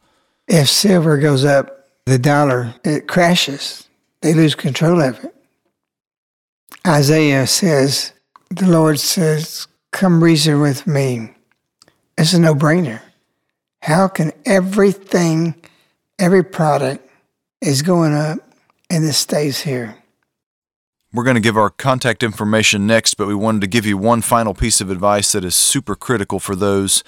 If 0.47 0.69
silver 0.69 1.19
goes 1.19 1.45
up, 1.45 1.89
the 2.07 2.17
dollar, 2.17 2.77
it 2.85 3.09
crashes. 3.09 3.89
They 4.21 4.35
lose 4.35 4.55
control 4.55 5.03
of 5.03 5.19
it. 5.25 5.35
Isaiah 6.87 7.49
says, 7.49 8.13
the 8.51 8.69
Lord 8.69 9.01
says, 9.01 9.67
Come 9.91 10.23
reason 10.23 10.61
with 10.61 10.87
me. 10.87 11.35
It's 12.23 12.35
a 12.35 12.39
no 12.39 12.55
brainer. 12.55 13.03
How 13.81 14.07
can 14.07 14.31
everything, 14.47 15.57
every 16.21 16.45
product 16.45 17.05
is 17.61 17.83
going 17.83 18.15
up 18.15 18.39
and 18.89 19.03
this 19.03 19.19
stays 19.19 19.63
here? 19.63 19.97
We're 21.13 21.25
going 21.25 21.35
to 21.35 21.41
give 21.41 21.57
our 21.57 21.69
contact 21.69 22.23
information 22.23 22.87
next, 22.87 23.15
but 23.15 23.27
we 23.27 23.35
wanted 23.35 23.63
to 23.63 23.67
give 23.67 23.85
you 23.85 23.99
one 23.99 24.23
final 24.23 24.55
piece 24.55 24.81
of 24.81 24.89
advice 24.89 25.33
that 25.33 25.45
is 25.45 25.57
super 25.57 25.97
critical 25.97 26.39
for 26.39 26.55
those 26.55 27.03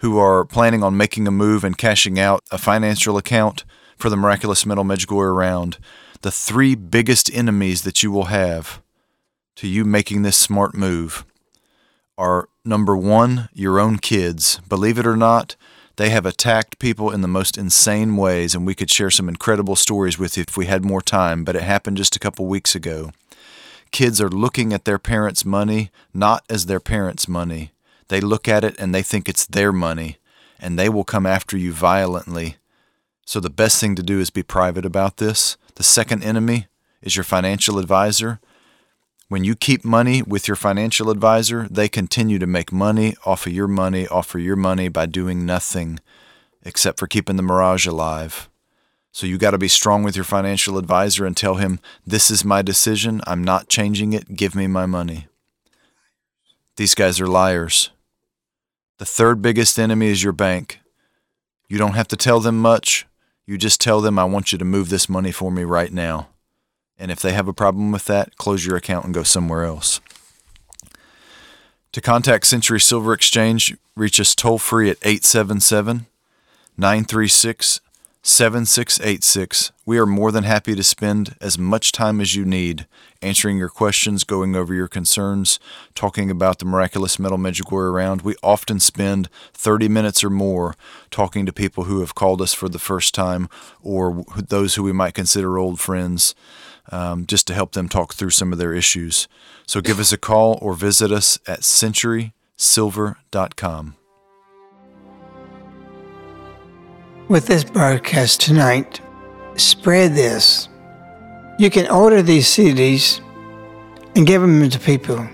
who 0.00 0.18
are 0.18 0.44
planning 0.44 0.82
on 0.82 0.94
making 0.94 1.26
a 1.26 1.30
move 1.30 1.64
and 1.64 1.78
cashing 1.78 2.20
out 2.20 2.44
a 2.50 2.58
financial 2.58 3.16
account 3.16 3.64
for 3.96 4.10
the 4.10 4.16
Miraculous 4.16 4.66
Metal 4.66 4.84
Medjugorje 4.84 5.34
round. 5.34 5.78
The 6.20 6.30
three 6.30 6.74
biggest 6.74 7.32
enemies 7.32 7.80
that 7.84 8.02
you 8.02 8.12
will 8.12 8.24
have 8.24 8.82
to 9.56 9.66
you 9.66 9.86
making 9.86 10.20
this 10.20 10.36
smart 10.36 10.74
move 10.74 11.24
are 12.18 12.50
number 12.70 12.96
one, 12.96 13.50
your 13.52 13.78
own 13.78 13.98
kids. 13.98 14.62
Believe 14.66 14.98
it 14.98 15.06
or 15.06 15.16
not, 15.16 15.56
they 15.96 16.08
have 16.08 16.24
attacked 16.24 16.78
people 16.78 17.10
in 17.10 17.20
the 17.20 17.28
most 17.28 17.58
insane 17.58 18.16
ways, 18.16 18.54
and 18.54 18.64
we 18.64 18.74
could 18.74 18.90
share 18.90 19.10
some 19.10 19.28
incredible 19.28 19.76
stories 19.76 20.18
with 20.18 20.38
you 20.38 20.44
if 20.48 20.56
we 20.56 20.64
had 20.64 20.82
more 20.82 21.02
time, 21.02 21.44
but 21.44 21.54
it 21.54 21.62
happened 21.62 21.98
just 21.98 22.16
a 22.16 22.20
couple 22.20 22.46
weeks 22.46 22.74
ago 22.74 23.12
kids 23.90 24.20
are 24.20 24.28
looking 24.28 24.72
at 24.72 24.84
their 24.84 24.98
parents' 24.98 25.44
money 25.44 25.90
not 26.14 26.44
as 26.48 26.66
their 26.66 26.80
parents' 26.80 27.28
money. 27.28 27.72
They 28.08 28.20
look 28.20 28.48
at 28.48 28.64
it 28.64 28.78
and 28.78 28.94
they 28.94 29.02
think 29.02 29.28
it's 29.28 29.46
their 29.46 29.72
money, 29.72 30.18
and 30.58 30.78
they 30.78 30.88
will 30.88 31.04
come 31.04 31.26
after 31.26 31.56
you 31.56 31.72
violently. 31.72 32.56
So 33.24 33.38
the 33.40 33.50
best 33.50 33.80
thing 33.80 33.94
to 33.96 34.02
do 34.02 34.18
is 34.18 34.30
be 34.30 34.42
private 34.42 34.84
about 34.84 35.18
this. 35.18 35.56
The 35.76 35.82
second 35.82 36.24
enemy 36.24 36.66
is 37.02 37.16
your 37.16 37.24
financial 37.24 37.78
advisor. 37.78 38.40
When 39.30 39.44
you 39.44 39.54
keep 39.54 39.84
money 39.84 40.22
with 40.22 40.48
your 40.48 40.56
financial 40.56 41.08
advisor, 41.08 41.68
they 41.70 41.88
continue 41.88 42.40
to 42.40 42.48
make 42.48 42.72
money 42.72 43.14
off 43.24 43.46
of 43.46 43.52
your 43.52 43.68
money, 43.68 44.08
off 44.08 44.34
of 44.34 44.40
your 44.40 44.56
money 44.56 44.88
by 44.88 45.06
doing 45.06 45.46
nothing 45.46 46.00
except 46.64 46.98
for 46.98 47.06
keeping 47.06 47.36
the 47.36 47.42
mirage 47.44 47.86
alive. 47.86 48.50
So 49.12 49.28
you 49.28 49.38
got 49.38 49.52
to 49.52 49.58
be 49.58 49.68
strong 49.68 50.02
with 50.02 50.16
your 50.16 50.24
financial 50.24 50.78
advisor 50.78 51.24
and 51.24 51.36
tell 51.36 51.54
him, 51.54 51.78
This 52.04 52.28
is 52.28 52.44
my 52.44 52.60
decision. 52.60 53.20
I'm 53.24 53.44
not 53.44 53.68
changing 53.68 54.14
it. 54.14 54.34
Give 54.34 54.56
me 54.56 54.66
my 54.66 54.84
money. 54.84 55.28
These 56.76 56.96
guys 56.96 57.20
are 57.20 57.28
liars. 57.28 57.90
The 58.98 59.06
third 59.06 59.40
biggest 59.40 59.78
enemy 59.78 60.08
is 60.08 60.24
your 60.24 60.32
bank. 60.32 60.80
You 61.68 61.78
don't 61.78 61.94
have 61.94 62.08
to 62.08 62.16
tell 62.16 62.40
them 62.40 62.58
much. 62.58 63.06
You 63.46 63.58
just 63.58 63.80
tell 63.80 64.00
them, 64.00 64.18
I 64.18 64.24
want 64.24 64.50
you 64.50 64.58
to 64.58 64.64
move 64.64 64.88
this 64.88 65.08
money 65.08 65.30
for 65.30 65.52
me 65.52 65.62
right 65.62 65.92
now. 65.92 66.30
And 67.00 67.10
if 67.10 67.20
they 67.20 67.32
have 67.32 67.48
a 67.48 67.54
problem 67.54 67.90
with 67.90 68.04
that, 68.04 68.36
close 68.36 68.66
your 68.66 68.76
account 68.76 69.06
and 69.06 69.14
go 69.14 69.22
somewhere 69.22 69.64
else. 69.64 70.00
To 71.92 72.00
contact 72.00 72.46
Century 72.46 72.78
Silver 72.78 73.14
Exchange, 73.14 73.74
reach 73.96 74.20
us 74.20 74.34
toll 74.34 74.58
free 74.58 74.90
at 74.90 74.98
877 75.02 76.06
936 76.76 77.80
7686. 78.22 79.72
We 79.86 79.98
are 79.98 80.04
more 80.04 80.30
than 80.30 80.44
happy 80.44 80.74
to 80.74 80.82
spend 80.82 81.36
as 81.40 81.58
much 81.58 81.90
time 81.90 82.20
as 82.20 82.34
you 82.34 82.44
need 82.44 82.86
answering 83.22 83.56
your 83.56 83.70
questions, 83.70 84.24
going 84.24 84.54
over 84.54 84.74
your 84.74 84.88
concerns, 84.88 85.58
talking 85.94 86.30
about 86.30 86.58
the 86.58 86.66
miraculous 86.66 87.18
metal 87.18 87.38
Medjugorje 87.38 87.90
around. 87.90 88.20
We 88.20 88.34
often 88.42 88.78
spend 88.78 89.30
30 89.54 89.88
minutes 89.88 90.22
or 90.22 90.28
more 90.28 90.74
talking 91.10 91.46
to 91.46 91.52
people 91.52 91.84
who 91.84 92.00
have 92.00 92.14
called 92.14 92.42
us 92.42 92.52
for 92.52 92.68
the 92.68 92.78
first 92.78 93.14
time 93.14 93.48
or 93.80 94.24
those 94.36 94.74
who 94.74 94.82
we 94.82 94.92
might 94.92 95.14
consider 95.14 95.56
old 95.56 95.80
friends. 95.80 96.34
Um, 96.92 97.24
just 97.26 97.46
to 97.46 97.54
help 97.54 97.70
them 97.72 97.88
talk 97.88 98.14
through 98.14 98.30
some 98.30 98.52
of 98.52 98.58
their 98.58 98.74
issues. 98.74 99.28
So 99.66 99.80
give 99.80 100.00
us 100.00 100.12
a 100.12 100.18
call 100.18 100.58
or 100.60 100.74
visit 100.74 101.12
us 101.12 101.38
at 101.46 101.60
centurysilver.com. 101.60 103.96
with 107.30 107.46
this 107.46 107.62
broadcast 107.62 108.40
tonight, 108.40 109.00
spread 109.54 110.16
this. 110.16 110.68
You 111.60 111.70
can 111.70 111.88
order 111.88 112.22
these 112.22 112.48
CDs 112.48 113.20
and 114.16 114.26
give 114.26 114.42
them 114.42 114.68
to 114.68 114.78
people. 114.80 115.28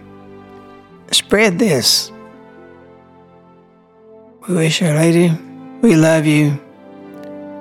Spread 1.10 1.58
this. 1.58 2.12
We 4.46 4.56
wish 4.56 4.82
Our 4.82 4.94
Lady, 4.94 5.32
we 5.80 5.96
love 5.96 6.26
you. 6.26 6.60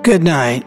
Good 0.02 0.22
night. 0.22 0.66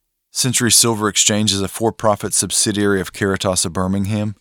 Century 0.33 0.71
Silver 0.71 1.09
Exchange 1.09 1.51
is 1.51 1.61
a 1.61 1.67
for 1.67 1.91
profit 1.91 2.33
subsidiary 2.33 3.01
of 3.01 3.11
Caritas 3.11 3.65
of 3.65 3.73
Birmingham. 3.73 4.35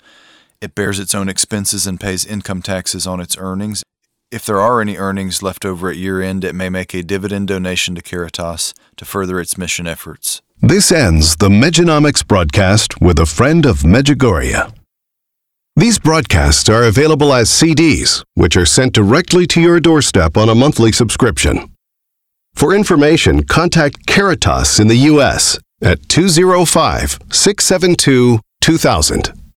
It 0.61 0.76
bears 0.76 1.01
its 1.01 1.16
own 1.16 1.28
expenses 1.28 1.84
and 1.84 1.99
pays 1.99 2.24
income 2.24 2.62
taxes 2.62 3.09
on 3.09 3.20
its 3.20 3.36
earnings. 3.36 3.82
If 4.30 4.47
there 4.47 4.61
are 4.61 4.80
any 4.80 4.97
earnings 4.97 5.43
left 5.43 5.64
over 5.64 5.91
at 5.91 5.97
year 5.97 6.22
end, 6.22 6.45
it 6.45 6.55
may 6.55 6.68
make 6.68 6.95
a 6.95 7.03
dividend 7.03 7.49
donation 7.49 7.97
to 7.97 8.03
Caritas 8.03 8.72
to 8.99 9.05
further 9.05 9.41
its 9.41 9.59
mission 9.59 9.88
efforts. 9.88 10.41
This 10.62 10.93
ends 10.93 11.36
the 11.36 11.49
Medjonomics 11.49 12.24
broadcast 12.24 13.01
with 13.01 13.18
a 13.18 13.26
friend 13.26 13.66
of 13.66 13.78
Medjugorje. 13.78 14.72
These 15.74 15.99
broadcasts 15.99 16.68
are 16.68 16.84
available 16.84 17.32
as 17.34 17.51
CDs, 17.51 18.22
which 18.34 18.57
are 18.57 18.66
sent 18.66 18.93
directly 18.93 19.45
to 19.49 19.61
your 19.61 19.80
doorstep 19.80 20.36
on 20.36 20.49
a 20.49 20.55
monthly 20.55 20.93
subscription. 20.93 21.74
For 22.55 22.74
information, 22.74 23.43
contact 23.43 24.07
Caritas 24.07 24.78
in 24.78 24.86
the 24.86 24.97
U.S. 25.11 25.59
at 25.83 26.09
205 26.09 27.18
672 27.31 28.41
2000. 28.61 29.39